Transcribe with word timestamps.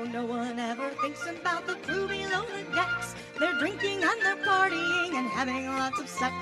Oh, 0.00 0.04
no 0.04 0.24
one 0.24 0.58
ever 0.58 0.88
thinks 1.02 1.26
about 1.28 1.66
the 1.66 1.74
crew 1.74 2.08
below 2.08 2.42
the 2.56 2.64
decks. 2.74 3.14
They're 3.38 3.52
drinking 3.58 4.02
and 4.02 4.18
they're 4.22 4.42
partying 4.46 5.12
and 5.12 5.28
having 5.28 5.66
lots 5.66 6.00
of 6.00 6.08
sex. 6.08 6.32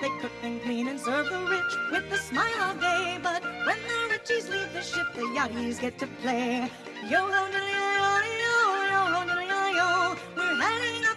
They 0.00 0.08
cook 0.20 0.30
and 0.44 0.62
clean 0.62 0.86
and 0.86 1.00
serve 1.00 1.28
the 1.28 1.40
rich 1.50 1.72
with 1.90 2.12
a 2.12 2.18
smile 2.18 2.60
all 2.62 2.74
day. 2.74 3.18
But 3.20 3.42
when 3.66 3.78
the 3.90 4.14
richies 4.14 4.48
leave 4.48 4.72
the 4.72 4.82
ship, 4.82 5.08
the 5.16 5.22
yachties 5.34 5.80
get 5.80 5.98
to 5.98 6.06
play. 6.22 6.70
Yo 7.10 7.18
ho 7.26 7.42
yo 7.54 7.62
yo 7.74 8.10
yo 8.92 9.02
ho 9.14 9.40
yo 9.50 9.60
yo. 9.78 10.16
We're 10.36 10.54
heading 10.54 11.07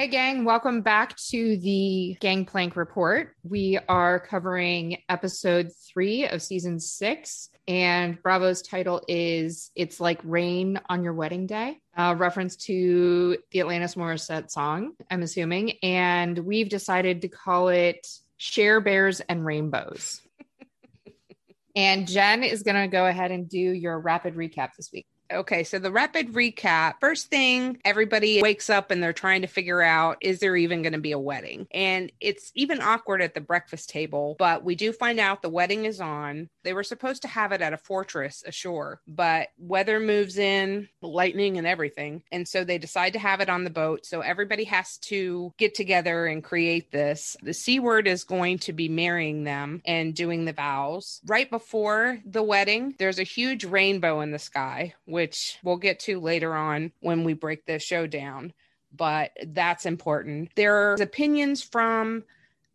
Hey, 0.00 0.08
gang, 0.08 0.46
welcome 0.46 0.80
back 0.80 1.14
to 1.28 1.58
the 1.58 2.16
Gangplank 2.20 2.74
Report. 2.74 3.36
We 3.42 3.78
are 3.86 4.18
covering 4.18 4.96
episode 5.10 5.72
three 5.92 6.26
of 6.26 6.40
season 6.40 6.80
six, 6.80 7.50
and 7.68 8.18
Bravo's 8.22 8.62
title 8.62 9.02
is 9.08 9.70
It's 9.74 10.00
Like 10.00 10.18
Rain 10.24 10.80
on 10.88 11.04
Your 11.04 11.12
Wedding 11.12 11.46
Day, 11.46 11.80
a 11.98 12.16
reference 12.16 12.56
to 12.64 13.36
the 13.50 13.58
Alanis 13.58 13.94
Morissette 13.94 14.50
song, 14.50 14.92
I'm 15.10 15.20
assuming. 15.20 15.72
And 15.82 16.38
we've 16.38 16.70
decided 16.70 17.20
to 17.20 17.28
call 17.28 17.68
it 17.68 18.08
Share 18.38 18.80
Bears 18.80 19.20
and 19.20 19.44
Rainbows. 19.44 20.22
and 21.76 22.08
Jen 22.08 22.42
is 22.42 22.62
going 22.62 22.80
to 22.80 22.88
go 22.88 23.04
ahead 23.04 23.32
and 23.32 23.50
do 23.50 23.58
your 23.58 23.98
rapid 23.98 24.34
recap 24.34 24.70
this 24.78 24.90
week. 24.94 25.06
Okay, 25.32 25.64
so 25.64 25.78
the 25.78 25.92
rapid 25.92 26.32
recap. 26.32 26.94
First 27.00 27.28
thing, 27.28 27.78
everybody 27.84 28.42
wakes 28.42 28.68
up 28.68 28.90
and 28.90 29.02
they're 29.02 29.12
trying 29.12 29.42
to 29.42 29.46
figure 29.46 29.80
out 29.80 30.18
is 30.20 30.40
there 30.40 30.56
even 30.56 30.82
going 30.82 30.92
to 30.92 30.98
be 30.98 31.12
a 31.12 31.18
wedding? 31.18 31.66
And 31.72 32.10
it's 32.20 32.50
even 32.54 32.80
awkward 32.80 33.22
at 33.22 33.34
the 33.34 33.40
breakfast 33.40 33.90
table, 33.90 34.34
but 34.38 34.64
we 34.64 34.74
do 34.74 34.92
find 34.92 35.20
out 35.20 35.42
the 35.42 35.48
wedding 35.48 35.84
is 35.84 36.00
on. 36.00 36.48
They 36.64 36.72
were 36.72 36.82
supposed 36.82 37.22
to 37.22 37.28
have 37.28 37.52
it 37.52 37.60
at 37.60 37.72
a 37.72 37.78
fortress 37.78 38.42
ashore, 38.46 39.00
but 39.06 39.48
weather 39.58 40.00
moves 40.00 40.36
in, 40.36 40.88
lightning 41.00 41.58
and 41.58 41.66
everything. 41.66 42.22
And 42.32 42.46
so 42.46 42.64
they 42.64 42.78
decide 42.78 43.12
to 43.12 43.18
have 43.18 43.40
it 43.40 43.48
on 43.48 43.64
the 43.64 43.70
boat. 43.70 44.06
So 44.06 44.20
everybody 44.20 44.64
has 44.64 44.98
to 44.98 45.54
get 45.58 45.74
together 45.74 46.26
and 46.26 46.42
create 46.42 46.90
this. 46.90 47.36
The 47.42 47.54
C 47.54 47.78
word 47.78 48.08
is 48.08 48.24
going 48.24 48.58
to 48.60 48.72
be 48.72 48.88
marrying 48.88 49.44
them 49.44 49.82
and 49.84 50.14
doing 50.14 50.44
the 50.44 50.52
vows. 50.52 51.20
Right 51.26 51.48
before 51.48 52.18
the 52.24 52.42
wedding, 52.42 52.94
there's 52.98 53.18
a 53.18 53.24
huge 53.24 53.64
rainbow 53.64 54.20
in 54.20 54.32
the 54.32 54.38
sky, 54.38 54.94
which 55.20 55.58
we'll 55.62 55.76
get 55.76 56.00
to 56.00 56.18
later 56.18 56.54
on 56.54 56.92
when 57.00 57.24
we 57.24 57.34
break 57.34 57.66
the 57.66 57.78
show 57.78 58.06
down. 58.06 58.54
But 58.90 59.32
that's 59.48 59.84
important. 59.84 60.48
There 60.56 60.74
are 60.74 60.94
opinions 60.94 61.62
from 61.62 62.24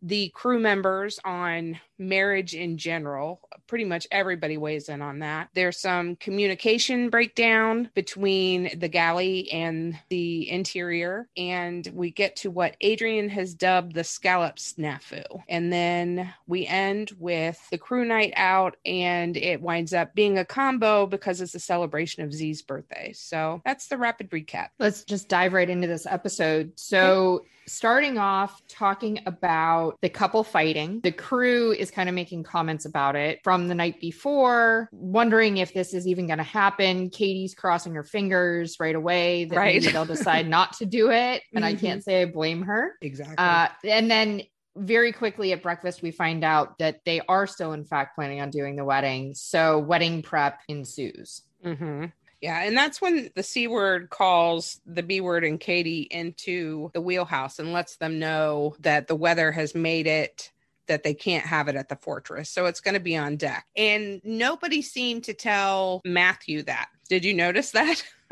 the 0.00 0.28
crew 0.28 0.60
members 0.60 1.18
on 1.24 1.80
marriage 1.98 2.54
in 2.54 2.78
general. 2.78 3.40
Pretty 3.66 3.84
much 3.84 4.06
everybody 4.10 4.56
weighs 4.56 4.88
in 4.88 5.02
on 5.02 5.20
that. 5.20 5.48
There's 5.54 5.78
some 5.78 6.16
communication 6.16 7.10
breakdown 7.10 7.90
between 7.94 8.78
the 8.78 8.88
galley 8.88 9.50
and 9.50 9.98
the 10.08 10.48
interior. 10.50 11.28
And 11.36 11.88
we 11.92 12.10
get 12.10 12.36
to 12.36 12.50
what 12.50 12.76
Adrian 12.80 13.28
has 13.30 13.54
dubbed 13.54 13.94
the 13.94 14.04
scallop 14.04 14.56
snafu. 14.56 15.24
And 15.48 15.72
then 15.72 16.32
we 16.46 16.66
end 16.66 17.12
with 17.18 17.60
the 17.70 17.78
crew 17.78 18.04
night 18.04 18.32
out, 18.36 18.76
and 18.84 19.36
it 19.36 19.60
winds 19.60 19.92
up 19.92 20.14
being 20.14 20.38
a 20.38 20.44
combo 20.44 21.06
because 21.06 21.40
it's 21.40 21.54
a 21.54 21.60
celebration 21.60 22.22
of 22.22 22.32
Z's 22.32 22.62
birthday. 22.62 23.12
So 23.14 23.62
that's 23.64 23.88
the 23.88 23.98
rapid 23.98 24.30
recap. 24.30 24.68
Let's 24.78 25.04
just 25.04 25.28
dive 25.28 25.52
right 25.52 25.68
into 25.68 25.88
this 25.88 26.06
episode. 26.06 26.72
So, 26.76 27.44
starting 27.68 28.16
off 28.16 28.62
talking 28.68 29.18
about 29.26 29.98
the 30.00 30.08
couple 30.08 30.44
fighting, 30.44 31.00
the 31.00 31.10
crew 31.10 31.72
is 31.72 31.85
kind 31.90 32.08
of 32.08 32.14
making 32.14 32.42
comments 32.42 32.84
about 32.84 33.16
it 33.16 33.40
from 33.44 33.68
the 33.68 33.74
night 33.74 34.00
before, 34.00 34.88
wondering 34.92 35.58
if 35.58 35.72
this 35.74 35.94
is 35.94 36.06
even 36.06 36.26
going 36.26 36.38
to 36.38 36.44
happen. 36.44 37.10
Katie's 37.10 37.54
crossing 37.54 37.94
her 37.94 38.04
fingers 38.04 38.76
right 38.80 38.94
away 38.94 39.44
that 39.46 39.56
Right. 39.56 39.80
maybe 39.80 39.92
they'll 39.92 40.04
decide 40.04 40.48
not 40.48 40.74
to 40.74 40.86
do 40.86 41.10
it. 41.10 41.42
And 41.54 41.64
I 41.64 41.74
Mhm. 41.74 41.80
can't 41.80 42.04
say 42.04 42.22
I 42.22 42.24
blame 42.26 42.62
her. 42.62 42.94
Exactly. 43.00 43.36
Uh, 43.38 43.68
and 43.84 44.10
then 44.10 44.42
very 44.76 45.12
quickly 45.12 45.52
at 45.52 45.62
breakfast, 45.62 46.02
we 46.02 46.10
find 46.10 46.44
out 46.44 46.78
that 46.78 47.00
they 47.04 47.20
are 47.28 47.46
still, 47.46 47.72
in 47.72 47.84
fact, 47.84 48.14
planning 48.14 48.40
on 48.40 48.50
doing 48.50 48.76
the 48.76 48.84
wedding. 48.84 49.34
So 49.34 49.78
wedding 49.78 50.22
prep 50.22 50.60
ensues. 50.68 51.42
hmm 51.62 52.06
Yeah, 52.42 52.62
and 52.62 52.76
that's 52.76 53.00
when 53.00 53.30
the 53.34 53.42
C 53.42 53.66
word 53.66 54.10
calls 54.10 54.78
the 54.84 55.02
B 55.02 55.22
word 55.22 55.42
and 55.44 55.58
Katie 55.58 56.02
into 56.10 56.90
the 56.92 57.00
wheelhouse 57.00 57.58
and 57.58 57.72
lets 57.72 57.96
them 57.96 58.18
know 58.18 58.76
that 58.80 59.06
the 59.06 59.16
weather 59.16 59.50
has 59.50 59.74
made 59.74 60.06
it 60.06 60.52
that 60.88 61.02
they 61.02 61.14
can't 61.14 61.46
have 61.46 61.68
it 61.68 61.76
at 61.76 61.88
the 61.88 61.96
fortress. 61.96 62.50
So 62.50 62.66
it's 62.66 62.80
going 62.80 62.94
to 62.94 63.00
be 63.00 63.16
on 63.16 63.36
deck. 63.36 63.66
And 63.76 64.20
nobody 64.24 64.82
seemed 64.82 65.24
to 65.24 65.34
tell 65.34 66.00
Matthew 66.04 66.62
that. 66.64 66.88
Did 67.06 67.24
you 67.24 67.34
notice 67.34 67.70
that? 67.72 68.02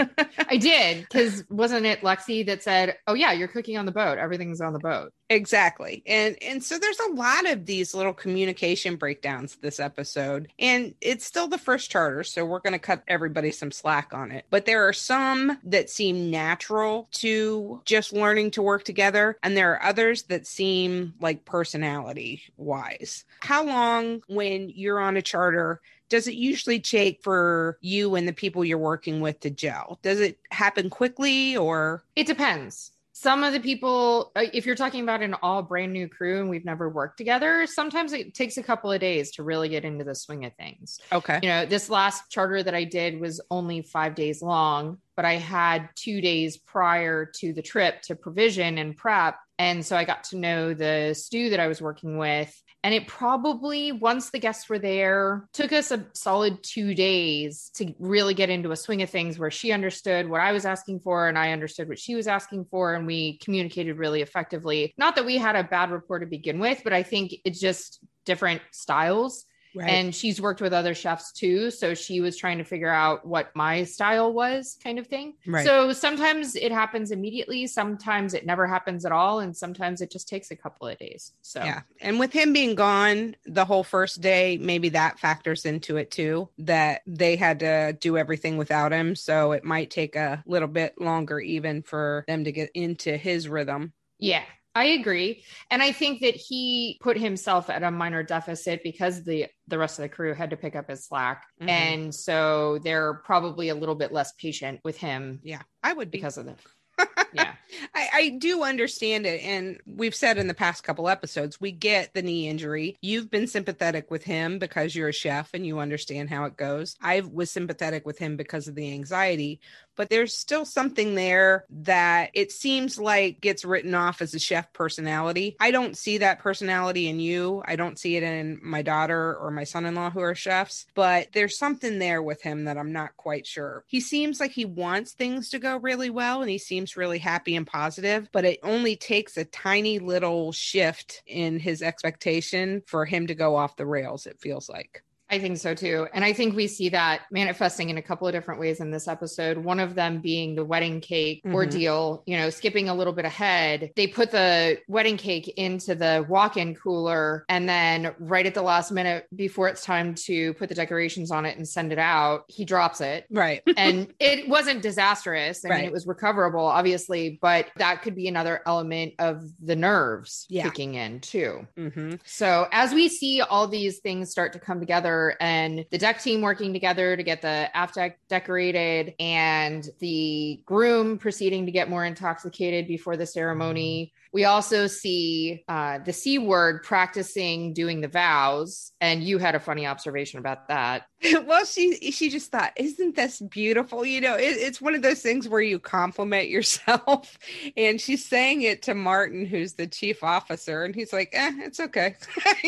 I 0.51 0.57
did 0.57 1.03
because 1.03 1.45
wasn't 1.49 1.87
it 1.87 2.01
Lexi 2.01 2.45
that 2.47 2.63
said, 2.63 2.97
"Oh 3.07 3.15
yeah, 3.15 3.33
you're 3.33 3.49
cooking 3.49 3.77
on 3.77 3.87
the 3.87 3.93
boat. 3.93 4.19
Everything's 4.19 4.61
on 4.61 4.73
the 4.73 4.79
boat." 4.81 5.13
Exactly. 5.31 6.03
And 6.07 6.37
and 6.43 6.63
so 6.63 6.79
there's 6.79 6.99
a 6.99 7.13
lot 7.13 7.49
of 7.49 7.65
these 7.65 7.95
little 7.95 8.13
communication 8.13 8.97
breakdowns 8.97 9.57
this 9.57 9.79
episode. 9.79 10.49
And 10.59 10.95
it's 11.01 11.25
still 11.25 11.49
the 11.49 11.59
first 11.59 11.91
charter, 11.91 12.25
so 12.25 12.45
we're 12.45 12.61
going 12.61 12.73
to 12.73 12.79
cut 12.79 13.03
everybody 13.07 13.51
some 13.51 13.71
slack 13.71 14.13
on 14.13 14.33
it. 14.33 14.47
But 14.51 14.67
there 14.67 14.87
are 14.89 14.93
some 14.93 15.59
that 15.65 15.91
seem 15.91 16.31
natural 16.31 17.09
to 17.13 17.81
just 17.85 18.13
learning 18.13 18.53
to 18.53 18.63
work 18.63 18.85
together 18.85 19.39
and 19.43 19.57
there 19.57 19.73
are 19.73 19.83
others 19.83 20.25
that 20.25 20.47
seem 20.47 21.15
like 21.21 21.45
personality 21.45 22.43
wise. 22.57 23.25
How 23.41 23.65
long 23.65 24.23
when 24.27 24.71
you're 24.71 25.01
on 25.01 25.17
a 25.17 25.23
charter 25.23 25.81
does 26.09 26.27
it 26.27 26.35
usually 26.35 26.81
take 26.81 27.23
for 27.23 27.79
you 27.81 28.15
and 28.15 28.27
the 28.29 28.33
people 28.33 28.65
you're 28.65 28.79
working 28.79 29.21
with 29.21 29.41
to 29.41 29.51
gel? 29.51 29.99
Does 30.03 30.21
it 30.21 30.39
happen 30.51 30.91
quickly 30.91 31.57
or 31.57 32.05
It 32.17 32.27
depends. 32.27 32.93
Some 33.17 33.45
of 33.45 33.53
the 33.53 33.61
people, 33.61 34.33
uh, 34.35 34.47
if 34.53 34.67
you're 34.67 34.75
talking 34.75 35.03
about 35.03 35.23
an 35.23 35.35
all 35.35 35.63
brand 35.63 35.93
new 35.93 36.09
crew 36.09 36.41
and 36.41 36.51
we've 36.51 36.65
never 36.65 36.89
worked 36.89 37.17
together, 37.17 37.65
sometimes 37.65 38.13
it 38.13 38.35
takes 38.35 38.57
a 38.57 38.63
couple 38.63 38.91
of 38.91 39.01
days 39.01 39.31
to 39.33 39.45
really 39.45 39.69
get 39.69 39.85
into 39.85 40.03
the 40.03 40.17
swing 40.17 40.45
of 40.45 40.53
things. 40.55 41.01
okay? 41.13 41.39
You 41.41 41.49
know, 41.49 41.65
this 41.65 41.89
last 41.89 42.29
charter 42.29 42.63
that 42.65 42.75
I 42.75 42.83
did 42.83 43.21
was 43.21 43.41
only 43.53 43.83
five 43.83 44.17
days 44.17 44.43
long, 44.43 44.99
but 45.17 45.25
I 45.25 45.35
had 45.35 45.89
two 45.95 46.21
days 46.21 46.57
prior 46.57 47.27
to 47.37 47.53
the 47.53 47.63
trip 47.63 48.03
to 48.03 48.17
provision 48.17 48.79
and 48.79 48.97
prep. 48.97 49.37
And 49.59 49.85
so 49.85 49.97
I 49.97 50.05
got 50.05 50.25
to 50.25 50.37
know 50.37 50.75
the 50.75 51.15
stew 51.15 51.51
that 51.51 51.61
I 51.61 51.69
was 51.69 51.81
working 51.81 52.19
with. 52.19 52.55
And 52.83 52.93
it 52.93 53.07
probably, 53.07 53.93
once 53.93 54.29
the 54.29 54.39
guests 54.39 54.69
were 54.69 54.79
there, 54.79 55.49
took 55.55 55.73
us 55.73 55.91
a 55.91 56.05
solid 56.13 56.63
two 56.63 56.95
days 56.95 57.71
to 57.77 57.95
really 57.99 58.35
get 58.35 58.51
into 58.51 58.73
a 58.73 58.77
swing 58.77 59.01
of 59.01 59.09
things 59.09 59.39
where 59.39 59.51
she 59.51 59.73
understood 59.73 60.29
what 60.29 60.43
I 60.43 60.53
was 60.53 60.67
asking 60.67 61.01
for 61.01 61.27
and 61.27 61.39
I 61.39 61.53
understood 61.53 61.89
what 61.89 61.99
she 61.99 62.15
was 62.15 62.27
asking 62.27 62.67
for. 62.67 62.95
And 62.95 63.07
we 63.07 63.39
communicated 63.39 63.97
really 63.97 64.21
effectively. 64.21 64.93
Not 64.99 65.17
that 65.17 65.25
we 65.25 65.39
had 65.39 65.57
a 65.57 65.65
bad 65.65 65.93
rapport 65.93 66.19
to 66.19 66.27
begin 66.27 66.59
with, 66.59 66.83
but 66.85 66.93
I 66.93 67.03
think 67.03 67.35
it's 67.47 67.59
just 67.59 68.01
different 68.27 68.61
styles 68.71 69.47
Right. 69.75 69.89
and 69.91 70.15
she's 70.15 70.41
worked 70.41 70.61
with 70.61 70.73
other 70.73 70.95
chefs 70.95 71.33
too 71.33 71.71
so 71.71 71.95
she 71.95 72.21
was 72.21 72.37
trying 72.37 72.59
to 72.59 72.65
figure 72.65 72.91
out 72.93 73.27
what 73.27 73.51
my 73.55 73.85
style 73.85 74.33
was 74.33 74.79
kind 74.83 74.99
of 74.99 75.07
thing 75.07 75.35
Right. 75.47 75.65
so 75.67 75.93
sometimes 75.93 76.55
it 76.57 76.71
happens 76.73 77.11
immediately 77.11 77.67
sometimes 77.67 78.35
it 78.35 78.47
never 78.47 78.67
happens 78.67 79.05
at 79.05 79.13
all 79.13 79.41
and 79.41 79.57
sometimes 79.57 80.01
it 80.01 80.11
just 80.11 80.29
takes 80.29 80.51
a 80.51 80.57
couple 80.57 80.87
of 80.87 80.99
days 80.99 81.33
so 81.43 81.63
Yeah. 81.63 81.83
And 82.01 82.19
with 82.19 82.33
him 82.33 82.53
being 82.53 82.75
gone 82.75 83.37
the 83.47 83.65
whole 83.65 83.83
first 83.85 84.21
day, 84.21 84.59
maybe 84.61 84.91
that 84.91 85.19
factors 85.19 85.65
into 85.65 85.97
it 85.97 86.11
too, 86.11 86.49
that 86.59 87.01
they 87.07 87.37
had 87.37 87.61
to 87.61 87.97
do 87.99 88.19
everything 88.19 88.59
without 88.59 88.93
him. 88.93 89.15
So 89.17 89.53
it 89.53 89.65
might 89.65 89.91
take 89.91 90.17
a 90.17 90.43
little 90.47 90.69
bit 90.69 91.01
longer 91.01 91.41
even 91.41 91.83
for 91.83 92.25
them 92.29 92.45
to 92.45 92.53
get 92.53 92.71
into 92.75 93.17
his 93.17 93.49
rhythm. 93.49 93.93
Yeah, 94.19 94.45
I 94.75 94.85
agree. 94.87 95.45
And 95.71 95.83
I 95.83 95.93
think 95.93 96.21
that 96.23 96.35
he 96.35 96.99
put 97.01 97.17
himself 97.17 97.71
at 97.71 97.83
a 97.83 97.91
minor 97.91 98.23
deficit 98.23 98.83
because 98.83 99.23
the 99.25 99.47
the 99.69 99.79
rest 99.79 99.99
of 99.99 100.03
the 100.03 100.09
crew 100.09 100.35
had 100.35 100.51
to 100.51 100.57
pick 100.57 100.75
up 100.77 100.91
his 100.91 101.05
slack. 101.07 101.45
Mhm. 101.63 101.69
And 101.69 102.15
so 102.15 102.79
they're 102.83 103.15
probably 103.15 103.69
a 103.69 103.75
little 103.75 103.95
bit 103.95 104.13
less 104.13 104.33
patient 104.33 104.81
with 104.85 104.97
him 104.99 105.41
Yeah. 105.45 105.63
I 105.83 105.93
would 105.93 106.11
be. 106.11 106.19
because 106.19 106.39
of 106.39 106.47
that. 106.47 106.59
Yeah. 107.35 107.55
I, 107.97 108.09
I 108.15 108.29
do 108.39 108.63
understand 108.63 109.27
it. 109.27 109.43
And 109.43 109.81
we've 109.87 110.15
said 110.15 110.39
in 110.39 110.47
the 110.47 110.55
past 110.55 110.85
couple 110.85 111.09
episodes, 111.09 111.61
we 111.61 111.73
get 111.73 112.15
the 112.15 112.23
knee 112.23 112.47
injury. 112.49 112.95
You've 113.03 113.29
been 113.29 113.49
sympathetic 113.49 114.09
with 114.09 114.23
him 114.23 114.61
because 114.61 114.95
you're 114.95 115.09
a 115.09 115.13
chef 115.13 115.51
and 115.53 115.67
you 115.67 115.81
understand 115.81 116.31
how 116.31 116.45
it 116.45 116.57
goes. 116.57 116.95
I 117.03 117.23
was 117.23 117.51
sympathetic 117.51 118.07
with 118.07 118.19
him 118.19 118.37
because 118.37 118.69
of 118.69 118.77
the 118.77 118.93
anxiety, 118.93 119.59
but 119.97 120.11
there's 120.11 120.37
still 120.37 120.65
something 120.65 121.15
there 121.15 121.65
that 121.71 122.31
it 122.35 122.53
seems 122.53 122.99
like 122.99 123.41
gets 123.41 123.65
written 123.65 123.95
off 123.95 124.23
as 124.23 124.35
a 124.35 124.39
chef 124.39 124.73
personality. 124.73 125.57
I 125.61 125.71
don't 125.71 125.97
see 125.97 126.19
that 126.19 126.41
personality 126.41 127.09
in 127.09 127.21
you. 127.21 127.63
I 127.67 127.77
don't 127.77 127.99
see 127.99 128.17
it 128.17 128.23
in 128.23 128.61
my 128.63 128.83
daughter 128.83 129.37
or 129.37 129.51
my 129.51 129.65
son 129.65 129.87
in 129.87 129.95
law 129.95 130.11
who 130.11 130.21
are 130.21 130.35
chefs, 130.35 130.87
but 130.95 131.29
there's 131.33 131.59
something 131.59 131.99
there 131.99 132.23
with 132.23 132.43
him 132.43 132.65
that 132.65 132.79
I'm 132.79 132.93
not 132.93 133.17
quite 133.17 133.47
sure. 133.47 133.85
He 133.87 134.01
seems 134.01 134.41
like 134.41 134.53
he 134.53 134.65
wants 134.65 135.13
things 135.13 135.51
to 135.51 135.59
go 135.59 135.77
really 135.77 136.11
well 136.11 136.41
and 136.43 136.51
he 136.51 136.59
seems 136.59 136.97
really 136.97 137.19
happy 137.19 137.57
and 137.57 137.67
positive, 137.67 138.29
but 138.33 138.45
it 138.45 138.61
only 138.63 138.97
takes 138.97 139.37
a 139.37 139.45
tiny 139.45 139.99
little 139.99 140.53
shift 140.53 141.23
in 141.27 141.59
his 141.59 141.83
expectation 141.83 142.83
for 142.87 143.05
him 143.05 143.27
to 143.27 143.35
go 143.35 143.57
off 143.57 143.77
the 143.77 143.87
rails, 143.87 144.27
it 144.27 144.41
feels 144.41 144.69
like. 144.69 145.03
I 145.31 145.39
think 145.39 145.57
so 145.59 145.75
too. 145.75 146.07
And 146.13 146.25
I 146.25 146.33
think 146.35 146.55
we 146.55 146.67
see 146.69 146.91
that 146.91 147.23
manifesting 147.31 147.89
in 147.91 147.97
a 147.97 148.03
couple 148.03 148.29
of 148.29 148.35
different 148.35 148.61
ways 148.61 148.81
in 148.81 148.91
this 148.91 149.09
episode. 149.09 149.57
One 149.57 149.81
of 149.81 149.95
them 149.95 150.21
being 150.21 150.55
the 150.55 150.65
wedding 150.65 151.01
cake 151.01 151.43
Mhm. 151.45 151.55
ordeal, 151.55 152.23
you 152.27 152.37
know, 152.37 152.51
skipping 152.51 152.89
a 152.91 152.95
little 152.95 153.13
bit 153.13 153.25
ahead. 153.25 153.91
They 153.97 154.07
put 154.07 154.31
the 154.31 154.79
wedding 154.87 155.17
cake 155.17 155.49
into 155.57 155.95
the 155.95 156.27
walk 156.29 156.57
in 156.59 156.75
cooler. 156.75 157.45
And 157.49 157.67
then, 157.69 158.15
right 158.19 158.45
at 158.45 158.53
the 158.55 158.63
last 158.63 158.93
minute, 158.93 159.27
before 159.35 159.69
it's 159.69 159.83
time 159.83 160.15
to 160.27 160.53
put 160.55 160.69
the 160.69 160.75
decorations 160.75 161.31
on 161.31 161.47
it 161.47 161.57
and 161.57 161.67
send 161.67 161.91
it 161.93 161.99
out, 161.99 162.45
he 162.49 162.65
drops 162.67 163.01
it. 163.01 163.25
Right. 163.31 163.63
and 163.79 164.13
it 164.21 164.47
wasn't 164.49 164.83
disastrous. 164.83 165.65
I 165.65 165.69
mean, 165.69 165.79
Right. 165.79 165.85
it 165.87 165.93
was 165.93 166.07
recoverable, 166.07 166.65
obviously, 166.67 167.39
but 167.41 167.69
that 167.79 168.03
could 168.03 168.15
be 168.15 168.29
another 168.29 168.61
element 168.67 169.15
of 169.19 169.43
the 169.65 169.75
nerves 169.77 170.47
Yeah. 170.51 170.65
kicking 170.65 170.95
in 170.95 171.21
too. 171.21 171.67
hmm 171.77 172.13
So 172.27 172.69
as 172.73 172.93
we 172.93 173.09
see 173.09 173.41
all 173.41 173.67
these 173.67 174.01
things 174.01 174.31
start 174.31 174.53
to 174.53 174.59
come 174.59 174.81
together 174.81 175.14
and 175.41 175.85
the 175.91 175.99
deck 175.99 176.21
team 176.21 176.41
working 176.41 176.73
together 176.73 177.17
to 177.17 177.23
get 177.23 177.43
the 177.43 177.75
aft 177.77 177.95
deck 177.95 178.19
decorated 178.29 179.15
and 179.19 179.89
the 179.99 180.61
groom 180.65 181.19
proceeding 181.19 181.67
to 181.67 181.73
get 181.73 181.89
more 181.91 182.05
intoxicated 182.05 182.87
before 182.87 183.17
the 183.17 183.27
ceremony, 183.27 184.13
we 184.35 184.45
also 184.45 184.89
see 184.89 185.63
uh, 185.69 185.99
the 185.99 186.13
C 186.13 186.39
word 186.39 186.83
practicing 186.83 187.73
doing 187.73 188.01
the 188.01 188.09
vows. 188.09 188.91
And 189.01 189.23
you 189.23 189.39
had 189.39 189.55
a 189.55 189.61
funny 189.61 189.87
observation 189.87 190.41
about 190.41 190.67
that. 190.69 191.07
well, 191.47 191.65
she 191.65 192.11
she 192.11 192.29
just 192.31 192.51
thought, 192.51 192.73
isn't 192.77 193.17
this 193.17 193.41
beautiful? 193.41 194.05
You 194.05 194.21
know, 194.21 194.35
it, 194.35 194.57
it's 194.59 194.81
one 194.81 194.95
of 194.95 195.03
those 195.03 195.21
things 195.21 195.49
where 195.49 195.61
you 195.61 195.79
compliment 195.79 196.49
yourself, 196.49 197.39
and 197.77 198.01
she's 198.01 198.25
saying 198.25 198.63
it 198.63 198.83
to 198.83 198.95
Martin, 198.95 199.47
who's 199.47 199.75
the 199.75 199.87
chief 199.87 200.25
officer, 200.25 200.85
and 200.85 200.95
he's 200.95 201.13
like, 201.13 201.31
"Eh, 201.33 201.53
it's 201.61 201.81
okay." 201.81 202.17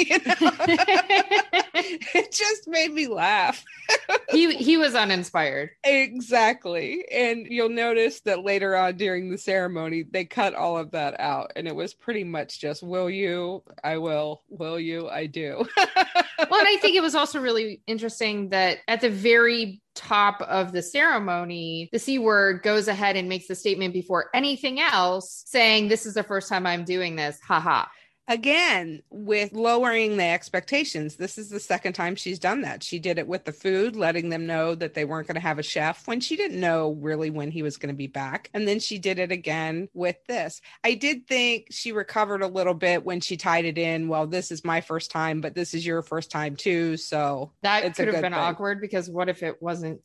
it 1.75 2.33
just 2.33 2.69
made 2.69 2.93
me 2.93 3.07
laugh. 3.09 3.65
he 4.31 4.55
he 4.57 4.77
was 4.77 4.95
uninspired. 4.95 5.71
Exactly. 5.85 7.05
And 7.13 7.47
you'll 7.47 7.69
notice 7.69 8.21
that 8.21 8.45
later 8.45 8.77
on 8.77 8.97
during 8.97 9.31
the 9.31 9.39
ceremony, 9.39 10.03
they 10.03 10.25
cut 10.25 10.55
all 10.55 10.79
of 10.79 10.93
that 10.93 11.19
out. 11.21 11.53
And 11.57 11.67
it 11.67 11.75
was 11.75 11.95
pretty 11.95 12.25
much 12.25 12.61
just, 12.61 12.83
will 12.83 13.09
you? 13.09 13.63
I 13.83 13.97
will. 13.99 14.43
Will 14.49 14.79
you? 14.79 15.09
I 15.09 15.27
do. 15.27 15.67
well, 15.77 16.61
and 16.61 16.69
I 16.69 16.77
think 16.81 16.97
it 16.97 17.03
was 17.03 17.15
also 17.15 17.41
really 17.41 17.81
interesting 17.87 18.51
that 18.51 18.79
at 18.89 19.01
the 19.01 19.11
very 19.11 19.81
top 19.95 20.41
of 20.43 20.73
the 20.73 20.83
ceremony, 20.83 21.89
the 21.93 21.99
C 21.99 22.19
word 22.19 22.63
goes 22.63 22.89
ahead 22.89 23.17
and 23.17 23.29
makes 23.29 23.49
the 23.49 23.55
statement 23.55 23.95
before 23.95 24.31
anything 24.35 24.81
else, 24.81 25.45
saying, 25.47 25.89
This 25.89 26.07
is 26.07 26.15
the 26.15 26.23
first 26.23 26.49
time 26.49 26.67
I'm 26.67 26.85
doing 26.85 27.17
this. 27.17 27.41
Haha. 27.41 27.87
Again, 28.29 29.03
with 29.09 29.53
lowering 29.53 30.17
the 30.17 30.25
expectations, 30.25 31.15
this 31.15 31.39
is 31.39 31.49
the 31.49 31.61
second 31.61 31.93
time 31.93 32.17
she's 32.17 32.41
done 32.41 32.63
that. 32.63 32.83
She 32.83 32.99
did 32.99 33.19
it 33.19 33.29
with 33.29 33.45
the 33.45 33.53
food, 33.53 33.95
letting 33.95 34.31
them 34.31 34.47
know 34.47 34.75
that 34.75 34.95
they 34.95 35.05
weren't 35.05 35.29
going 35.29 35.37
to 35.37 35.41
have 35.41 35.61
a 35.61 35.63
chef 35.63 36.09
when 36.09 36.19
she 36.21 36.35
didn't 36.35 36.61
know 36.61 36.93
really 37.01 37.31
when 37.31 37.53
he 37.53 37.63
was 37.63 37.77
going 37.77 37.95
to 37.95 37.97
be 37.97 38.09
back. 38.09 38.51
And 38.53 38.67
then 38.67 38.81
she 38.81 38.99
did 38.99 39.21
it 39.21 39.31
again 39.31 39.89
with 39.95 40.17
this. 40.27 40.61
I 40.83 40.95
did 40.95 41.29
think 41.29 41.69
she 41.71 41.93
recovered 41.93 42.43
a 42.43 42.49
little 42.49 42.75
bit 42.75 43.05
when 43.05 43.21
she 43.21 43.37
tied 43.37 43.65
it 43.65 43.79
in. 43.79 44.09
Well, 44.09 44.27
this 44.27 44.51
is 44.51 44.65
my 44.65 44.81
first 44.81 45.13
time, 45.13 45.41
but 45.41 45.55
this 45.55 45.73
is 45.73 45.87
your 45.87 46.03
first 46.03 46.31
time 46.31 46.57
too. 46.57 46.97
So 46.97 47.53
That 47.63 47.95
could 47.95 48.09
have 48.09 48.23
been 48.23 48.33
thing. 48.33 48.35
awkward 48.35 48.81
because 48.81 49.09
what 49.09 49.29
if 49.29 49.45
it 49.45 49.63
wasn't? 49.63 50.01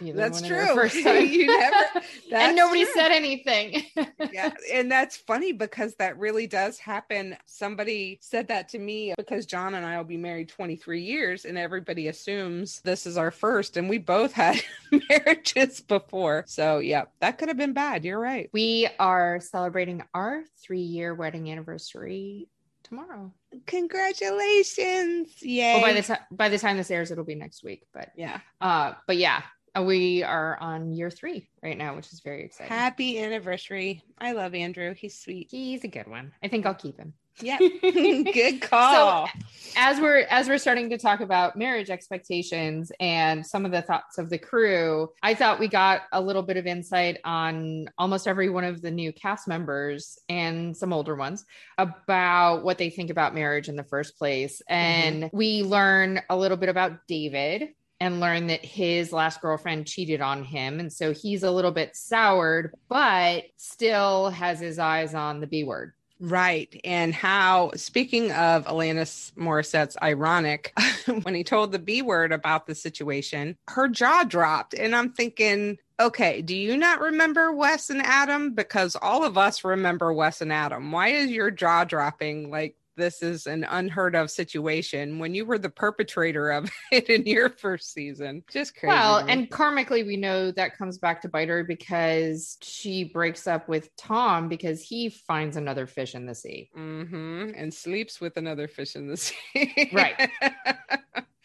That's 0.00 0.42
one 0.42 0.44
of 0.44 0.56
your 0.56 0.66
true. 0.66 0.74
First 0.74 1.02
time? 1.04 1.26
You 1.26 1.46
never- 1.46 1.76
that's 2.30 2.32
and 2.32 2.56
nobody 2.56 2.84
true. 2.84 2.92
said 2.94 3.12
anything. 3.12 3.82
yeah 4.32 4.52
and 4.72 4.90
that's 4.90 5.16
funny 5.16 5.52
because 5.52 5.94
that 5.96 6.18
really 6.18 6.46
does 6.46 6.78
happen 6.78 7.36
somebody 7.46 8.18
said 8.20 8.48
that 8.48 8.68
to 8.70 8.78
me 8.78 9.14
because 9.16 9.46
john 9.46 9.74
and 9.74 9.86
i 9.86 9.96
will 9.96 10.04
be 10.04 10.16
married 10.16 10.48
23 10.48 11.00
years 11.02 11.44
and 11.44 11.56
everybody 11.56 12.08
assumes 12.08 12.80
this 12.80 13.06
is 13.06 13.16
our 13.16 13.30
first 13.30 13.76
and 13.76 13.88
we 13.88 13.98
both 13.98 14.32
had 14.32 14.60
marriages 15.08 15.80
before 15.80 16.44
so 16.46 16.78
yeah 16.78 17.04
that 17.20 17.38
could 17.38 17.48
have 17.48 17.56
been 17.56 17.72
bad 17.72 18.04
you're 18.04 18.18
right 18.18 18.50
we 18.52 18.88
are 18.98 19.38
celebrating 19.40 20.02
our 20.14 20.42
three 20.60 20.80
year 20.80 21.14
wedding 21.14 21.50
anniversary 21.50 22.48
tomorrow. 22.82 23.32
congratulations 23.66 25.28
yay 25.42 25.74
Well, 25.74 25.82
by 25.82 25.92
the 25.92 26.02
time 26.02 26.18
by 26.30 26.48
the 26.48 26.58
time 26.58 26.76
this 26.76 26.90
airs, 26.90 27.10
it'll 27.10 27.24
be 27.24 27.34
next 27.34 27.62
week. 27.64 27.82
But 27.92 28.10
yeah 28.16 28.40
uh, 28.60 28.92
but 29.06 29.16
yeah, 29.16 29.42
Uh, 29.76 29.82
we 29.82 30.22
are 30.22 30.58
on 30.60 30.92
year 30.92 31.10
three 31.10 31.48
right 31.62 31.76
now, 31.76 31.94
which 31.94 32.12
is 32.12 32.20
very 32.20 32.44
exciting. 32.44 32.72
happy 32.72 33.20
anniversary. 33.20 34.02
I 34.18 34.32
love 34.32 34.54
andrew. 34.54 34.94
He's 34.94 35.18
sweet. 35.18 35.48
He's 35.50 35.84
a 35.84 35.88
good 35.88 36.06
one. 36.06 36.32
I 36.42 36.48
think 36.48 36.66
I'll 36.66 36.74
keep 36.74 36.96
him. 36.98 37.12
yeah 37.42 37.58
good 37.82 38.62
call. 38.62 39.26
So, 39.26 39.32
as 39.76 40.00
we're 40.00 40.20
as 40.30 40.48
we're 40.48 40.56
starting 40.56 40.88
to 40.88 40.96
talk 40.96 41.20
about 41.20 41.54
marriage 41.54 41.90
expectations 41.90 42.90
and 42.98 43.46
some 43.46 43.66
of 43.66 43.72
the 43.72 43.82
thoughts 43.82 44.16
of 44.16 44.30
the 44.30 44.38
crew 44.38 45.10
i 45.22 45.34
thought 45.34 45.58
we 45.58 45.68
got 45.68 46.04
a 46.12 46.20
little 46.20 46.42
bit 46.42 46.56
of 46.56 46.66
insight 46.66 47.18
on 47.24 47.90
almost 47.98 48.26
every 48.26 48.48
one 48.48 48.64
of 48.64 48.80
the 48.80 48.90
new 48.90 49.12
cast 49.12 49.46
members 49.46 50.18
and 50.30 50.74
some 50.74 50.94
older 50.94 51.14
ones 51.14 51.44
about 51.76 52.64
what 52.64 52.78
they 52.78 52.88
think 52.88 53.10
about 53.10 53.34
marriage 53.34 53.68
in 53.68 53.76
the 53.76 53.84
first 53.84 54.16
place. 54.16 54.62
Mm-hmm. 54.70 54.74
And 54.74 55.30
we 55.34 55.62
learn 55.62 56.22
a 56.30 56.36
little 56.38 56.56
bit 56.56 56.70
about 56.70 57.06
david 57.06 57.68
and 58.00 58.20
learn 58.20 58.46
that 58.48 58.64
his 58.64 59.12
last 59.12 59.40
girlfriend 59.40 59.86
cheated 59.86 60.20
on 60.20 60.44
him 60.44 60.80
and 60.80 60.92
so 60.92 61.12
he's 61.12 61.42
a 61.42 61.50
little 61.50 61.72
bit 61.72 61.96
soured 61.96 62.74
but 62.88 63.44
still 63.56 64.30
has 64.30 64.60
his 64.60 64.78
eyes 64.78 65.14
on 65.14 65.40
the 65.40 65.46
b 65.46 65.64
word 65.64 65.92
Right. 66.18 66.80
And 66.84 67.14
how, 67.14 67.72
speaking 67.76 68.32
of 68.32 68.64
Alanis 68.64 69.32
Morissette's 69.34 69.96
ironic, 70.02 70.72
when 71.22 71.34
he 71.34 71.44
told 71.44 71.72
the 71.72 71.78
B 71.78 72.02
word 72.02 72.32
about 72.32 72.66
the 72.66 72.74
situation, 72.74 73.56
her 73.68 73.88
jaw 73.88 74.24
dropped. 74.24 74.72
And 74.72 74.96
I'm 74.96 75.12
thinking, 75.12 75.78
okay, 76.00 76.42
do 76.42 76.56
you 76.56 76.76
not 76.76 77.00
remember 77.00 77.52
Wes 77.52 77.90
and 77.90 78.02
Adam? 78.02 78.54
Because 78.54 78.96
all 79.00 79.24
of 79.24 79.36
us 79.36 79.64
remember 79.64 80.12
Wes 80.12 80.40
and 80.40 80.52
Adam. 80.52 80.90
Why 80.90 81.08
is 81.08 81.30
your 81.30 81.50
jaw 81.50 81.84
dropping 81.84 82.50
like 82.50 82.76
this 82.96 83.22
is 83.22 83.46
an 83.46 83.64
unheard 83.64 84.14
of 84.14 84.30
situation 84.30 85.18
when 85.18 85.34
you 85.34 85.44
were 85.44 85.58
the 85.58 85.70
perpetrator 85.70 86.50
of 86.50 86.70
it 86.92 87.08
in 87.08 87.24
your 87.26 87.50
first 87.50 87.92
season? 87.92 88.42
Just 88.50 88.76
crazy. 88.76 88.92
Well, 88.92 89.18
and 89.28 89.50
karmically, 89.50 90.06
we 90.06 90.16
know 90.16 90.50
that 90.52 90.76
comes 90.76 90.98
back 90.98 91.22
to 91.22 91.28
bite 91.28 91.48
her 91.48 91.64
because 91.64 92.56
she 92.62 93.04
breaks 93.04 93.46
up 93.46 93.68
with 93.68 93.94
Tom 93.96 94.48
because 94.48 94.82
he 94.82 95.08
finds 95.08 95.56
another 95.56 95.86
fish 95.86 96.14
in 96.14 96.26
the 96.26 96.34
sea. 96.34 96.70
hmm 96.74 97.50
and 97.56 97.72
sleeps 97.72 98.20
with 98.20 98.36
another 98.36 98.66
fish 98.68 98.96
in 98.96 99.06
the 99.08 99.16
sea. 99.16 99.90
Right. 99.92 100.30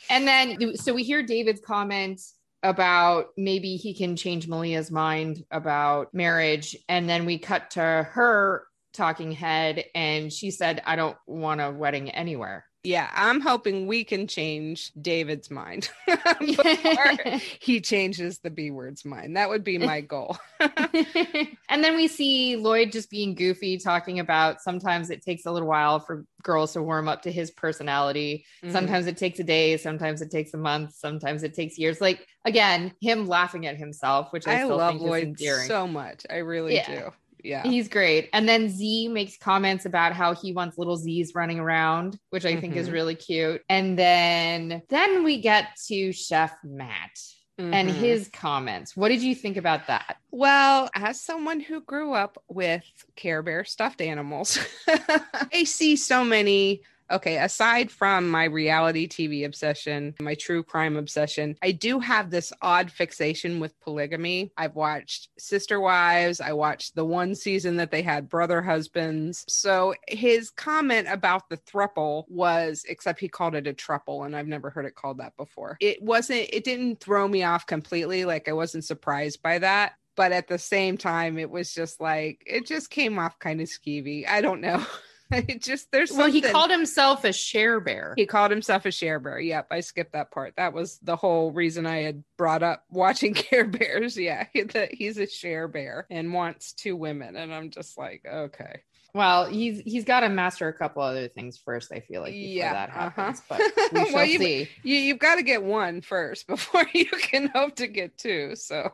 And 0.10 0.28
then, 0.28 0.76
so 0.76 0.94
we 0.94 1.04
hear 1.04 1.24
David's 1.24 1.62
comments 1.62 2.36
about 2.64 3.28
maybe 3.38 3.76
he 3.76 3.94
can 3.94 4.16
change 4.16 4.48
Malia's 4.48 4.92
mind 4.92 5.44
about 5.52 6.14
marriage. 6.14 6.76
And 6.90 7.10
then 7.10 7.26
we 7.26 7.38
cut 7.38 7.72
to 7.72 7.82
her 7.82 8.66
talking 8.94 9.32
head, 9.32 9.86
and 9.96 10.32
she 10.32 10.52
said, 10.52 10.82
I 10.86 10.96
don't 10.96 11.18
want 11.28 11.62
a 11.62 11.72
wedding 11.72 12.10
anywhere. 12.10 12.66
Yeah, 12.84 13.12
I'm 13.14 13.42
hoping 13.42 13.86
we 13.86 14.04
can 14.04 14.26
change 14.26 14.92
David's 15.00 15.52
mind 15.52 15.88
before 16.40 17.38
he 17.62 17.80
changes 17.80 18.40
the 18.40 18.50
B 18.50 18.72
word's 18.72 19.06
mind. 19.06 19.38
That 19.38 19.50
would 19.50 19.64
be 19.64 19.78
my 19.78 20.02
goal. 20.02 20.36
and 20.60 21.84
then 21.84 21.96
we 21.96 22.08
see 22.08 22.56
Lloyd 22.56 22.92
just 22.92 23.12
being 23.12 23.36
goofy, 23.36 23.78
talking 23.78 24.20
about 24.20 24.62
sometimes 24.62 25.10
it 25.12 25.22
takes 25.24 25.46
a 25.46 25.52
little 25.52 25.68
while 25.68 26.00
for 26.00 26.26
girls 26.44 26.74
to 26.74 26.82
warm 26.82 27.08
up 27.08 27.22
to 27.24 27.32
his 27.32 27.52
personality. 27.52 28.46
Mhm. 28.64 28.72
Sometimes 28.72 29.06
it 29.08 29.18
takes 29.18 29.40
a 29.40 29.44
day, 29.44 29.78
sometimes 29.78 30.22
it 30.24 30.32
takes 30.32 30.54
a 30.54 30.58
month, 30.58 30.96
sometimes 30.96 31.44
it 31.44 31.54
takes 31.54 31.78
years. 31.78 32.02
Like 32.02 32.26
again, 32.46 32.94
him 33.00 33.28
laughing 33.28 33.68
at 33.68 33.78
himself, 33.78 34.32
which 34.34 34.48
I, 34.48 34.54
I 34.62 34.64
still 34.64 34.78
love 34.78 34.94
think 34.94 35.04
is 35.04 35.08
Lloyd 35.10 35.24
endearing. 35.28 35.68
so 35.68 35.88
much. 35.88 36.26
I 36.30 36.38
really 36.38 36.76
Yeah. 36.76 36.88
do. 36.96 37.12
Yeah. 37.44 37.64
He's 37.64 37.88
great. 37.88 38.30
And 38.34 38.48
then 38.48 38.70
Z 38.70 39.08
makes 39.10 39.38
comments 39.38 39.86
about 39.86 40.14
how 40.14 40.34
he 40.36 40.54
wants 40.54 40.78
little 40.78 40.98
Z's 40.98 41.34
running 41.36 41.60
around, 41.60 42.18
which 42.30 42.46
I 42.46 42.60
think 42.60 42.76
is 42.76 42.90
Mhm. 42.90 42.94
really 42.94 43.16
cute. 43.16 43.62
And 43.70 43.98
then 43.98 44.82
then 44.90 45.24
we 45.24 45.42
get 45.42 45.70
to 45.88 46.12
Chef 46.14 46.54
Matt. 46.64 47.12
and 47.58 47.90
Mhm. 47.90 47.94
his 47.94 48.28
comments. 48.30 48.98
What 48.98 49.10
did 49.10 49.22
you 49.22 49.36
think 49.36 49.56
about 49.56 49.86
that? 49.86 50.18
Well, 50.32 50.90
as 50.96 51.22
someone 51.22 51.60
who 51.60 51.82
grew 51.82 52.12
up 52.14 52.42
with 52.48 52.84
Care 53.16 53.44
Bear 53.44 53.66
stuffed 53.66 54.02
animals, 54.02 54.58
I 55.54 55.64
see 55.66 55.96
so 55.96 56.24
many. 56.24 56.82
Okay, 57.12 57.38
aside 57.38 57.92
from 57.92 58.30
my 58.30 58.46
reality 58.46 59.06
TV 59.08 59.46
obsession, 59.46 60.16
my 60.22 60.34
true 60.34 60.64
crime 60.64 60.96
obsession, 60.96 61.58
I 61.62 61.72
do 61.74 62.00
have 62.00 62.30
this 62.30 62.54
odd 62.62 62.90
fixation 62.90 63.60
with 63.60 63.78
polygamy. 63.82 64.54
I've 64.56 64.76
watched 64.76 65.28
Sister 65.38 65.82
Wives, 65.82 66.40
I 66.40 66.54
watched 66.54 66.96
the 66.96 67.04
one 67.04 67.36
season 67.36 67.76
that 67.78 67.92
they 67.92 68.02
had 68.02 68.30
brother 68.30 68.62
husbands. 68.62 69.44
So 69.50 69.94
his 70.08 70.50
comment 70.52 71.08
about 71.10 71.50
the 71.50 71.58
thruple 71.58 72.24
was, 72.30 72.86
except 72.88 73.20
he 73.20 73.28
called 73.28 73.56
it 73.56 73.68
a 73.68 73.74
truple, 73.74 74.26
and 74.26 74.36
I've 74.36 74.48
never 74.48 74.70
heard 74.70 74.86
it 74.86 74.96
called 74.96 75.18
that 75.18 75.36
before. 75.36 75.78
It 75.82 76.02
wasn't, 76.02 76.48
it 76.54 76.64
didn't 76.64 77.02
throw 77.02 77.28
me 77.28 77.44
off 77.44 77.66
completely. 77.66 78.24
Like 78.24 78.48
I 78.48 78.54
wasn't 78.54 78.86
surprised 78.86 79.42
by 79.42 79.60
that 79.60 79.94
but 80.18 80.34
at 80.34 80.50
the 80.50 80.60
same 80.60 80.98
time 80.98 81.38
it 81.38 81.50
was 81.50 81.74
just 81.74 82.02
like 82.02 82.44
it 82.46 82.66
just 82.66 82.90
came 82.90 83.18
off 83.18 83.40
kind 83.40 83.62
of 83.62 83.68
skeevy 83.70 84.28
i 84.28 84.42
don't 84.42 84.60
know 84.60 84.86
it 85.48 85.62
just 85.62 85.92
there's 85.92 86.12
Well, 86.12 86.30
he 86.32 86.42
called 86.42 86.72
himself 86.72 87.24
a 87.24 87.32
share 87.34 87.80
bear. 87.80 88.14
he 88.18 88.26
called 88.26 88.52
himself 88.52 88.86
a 88.86 88.92
share 88.92 89.20
bear 89.20 89.40
yep 89.40 89.68
i 89.72 89.80
skipped 89.80 90.14
that 90.14 90.32
part 90.32 90.54
that 90.58 90.74
was 90.74 91.00
the 91.00 91.16
whole 91.16 91.52
reason 91.52 91.86
i 91.86 91.98
had 91.98 92.24
brought 92.38 92.64
up 92.64 92.84
watching 92.90 93.34
care 93.36 93.66
bears 93.66 94.18
yeah 94.18 94.46
that 94.74 94.94
he's 94.94 95.18
a 95.18 95.28
share 95.28 95.68
bear 95.68 96.06
and 96.10 96.34
wants 96.34 96.74
two 96.74 96.96
women 96.96 97.36
and 97.36 97.54
i'm 97.54 97.70
just 97.70 97.98
like 97.98 98.24
okay 98.26 98.82
Well, 99.14 99.46
he's 99.48 99.82
he's 99.82 100.06
got 100.06 100.22
to 100.22 100.30
master 100.30 100.70
a 100.70 100.74
couple 100.74 101.02
other 101.04 101.28
things 101.28 101.58
first. 101.58 101.92
I 101.92 102.00
feel 102.00 102.22
like 102.22 102.32
before 102.32 102.48
Yeah, 102.64 102.74
that 102.74 102.90
uh-huh. 102.92 103.10
happens, 103.10 103.42
but 103.50 103.60
we 103.92 104.06
shall 104.06 104.14
Well, 104.16 104.26
you- 104.26 104.40
see. 104.40 104.70
you, 104.84 104.96
you've 104.96 105.20
got 105.20 105.36
to 105.36 105.44
get 105.44 105.62
one 105.64 106.00
first 106.00 106.48
before 106.48 106.86
you 106.94 107.08
can 107.08 107.48
hope 107.54 107.76
to 107.76 107.88
get 107.88 108.18
two 108.18 108.56
so 108.56 108.90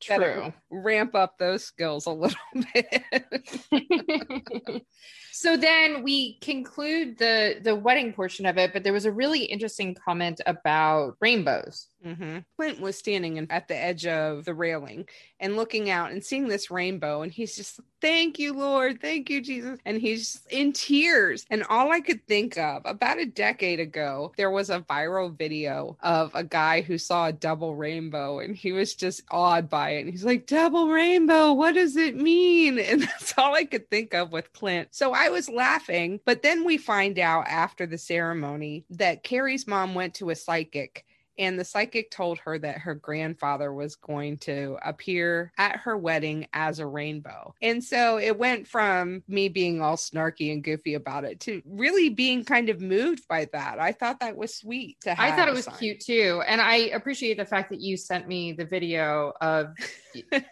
True. 0.00 0.52
ramp 0.70 1.14
up 1.14 1.38
those 1.38 1.64
skills 1.64 2.06
a 2.06 2.10
little 2.10 2.36
bit 2.74 3.02
so 5.32 5.56
then 5.56 6.02
we 6.02 6.38
conclude 6.40 7.18
the 7.18 7.56
the 7.62 7.74
wedding 7.74 8.12
portion 8.12 8.46
of 8.46 8.56
it, 8.56 8.72
but 8.72 8.84
there 8.84 8.92
was 8.92 9.04
a 9.04 9.12
really 9.12 9.44
interesting 9.44 9.94
comment 9.94 10.40
about 10.46 11.16
rainbows. 11.20 11.88
Hmm 12.04 12.38
Clint 12.56 12.80
was 12.80 12.98
standing 12.98 13.38
in, 13.38 13.50
at 13.50 13.66
the 13.66 13.76
edge 13.76 14.06
of 14.06 14.44
the 14.44 14.54
railing 14.54 15.06
and 15.40 15.56
looking 15.56 15.90
out 15.90 16.12
and 16.12 16.22
seeing 16.22 16.48
this 16.48 16.70
rainbow. 16.70 17.22
And 17.22 17.32
he's 17.32 17.56
just, 17.56 17.80
thank 18.00 18.38
you, 18.38 18.52
Lord. 18.52 19.00
Thank 19.00 19.30
you, 19.30 19.40
Jesus. 19.40 19.78
And 19.84 20.00
he's 20.00 20.42
in 20.50 20.72
tears. 20.72 21.46
And 21.50 21.64
all 21.68 21.90
I 21.90 22.00
could 22.00 22.26
think 22.26 22.58
of 22.58 22.82
about 22.84 23.18
a 23.18 23.26
decade 23.26 23.80
ago, 23.80 24.32
there 24.36 24.50
was 24.50 24.70
a 24.70 24.80
viral 24.80 25.36
video 25.36 25.96
of 26.00 26.30
a 26.34 26.44
guy 26.44 26.82
who 26.82 26.98
saw 26.98 27.26
a 27.26 27.32
double 27.32 27.74
rainbow 27.74 28.38
and 28.38 28.54
he 28.54 28.72
was 28.72 28.94
just 28.94 29.22
awed 29.30 29.68
by 29.68 29.90
it. 29.90 30.02
And 30.02 30.10
he's 30.10 30.24
like, 30.24 30.46
double 30.46 30.88
rainbow, 30.88 31.52
what 31.52 31.74
does 31.74 31.96
it 31.96 32.16
mean? 32.16 32.78
And 32.94 33.02
that's 33.02 33.34
all 33.38 33.54
I 33.54 33.64
could 33.64 33.90
think 33.90 34.14
of 34.14 34.30
with 34.30 34.52
Clint. 34.52 34.88
So 34.92 35.12
I 35.12 35.28
was 35.30 35.48
laughing. 35.48 36.20
But 36.24 36.42
then 36.42 36.64
we 36.64 36.76
find 36.76 37.18
out 37.18 37.46
after 37.48 37.86
the 37.86 37.98
ceremony 37.98 38.84
that 38.90 39.24
Carrie's 39.24 39.66
mom 39.66 39.94
went 39.94 40.14
to 40.14 40.30
a 40.30 40.36
psychic 40.36 41.04
and 41.38 41.58
the 41.58 41.64
psychic 41.64 42.10
told 42.10 42.38
her 42.40 42.58
that 42.58 42.78
her 42.78 42.94
grandfather 42.94 43.72
was 43.72 43.96
going 43.96 44.38
to 44.38 44.78
appear 44.84 45.52
at 45.58 45.76
her 45.76 45.96
wedding 45.96 46.46
as 46.52 46.78
a 46.78 46.86
rainbow. 46.86 47.54
And 47.62 47.82
so 47.82 48.18
it 48.18 48.38
went 48.38 48.66
from 48.66 49.22
me 49.28 49.48
being 49.48 49.80
all 49.82 49.96
snarky 49.96 50.52
and 50.52 50.62
goofy 50.62 50.94
about 50.94 51.24
it 51.24 51.40
to 51.40 51.62
really 51.66 52.08
being 52.08 52.44
kind 52.44 52.68
of 52.68 52.80
moved 52.80 53.26
by 53.28 53.46
that. 53.52 53.78
I 53.78 53.92
thought 53.92 54.20
that 54.20 54.36
was 54.36 54.54
sweet 54.54 55.00
to 55.02 55.14
have. 55.14 55.32
I 55.32 55.36
thought 55.36 55.48
it 55.48 55.54
was 55.54 55.64
sign. 55.64 55.76
cute 55.78 56.00
too, 56.00 56.42
and 56.46 56.60
I 56.60 56.76
appreciate 56.94 57.36
the 57.36 57.44
fact 57.44 57.70
that 57.70 57.80
you 57.80 57.96
sent 57.96 58.28
me 58.28 58.52
the 58.52 58.64
video 58.64 59.32
of 59.40 59.74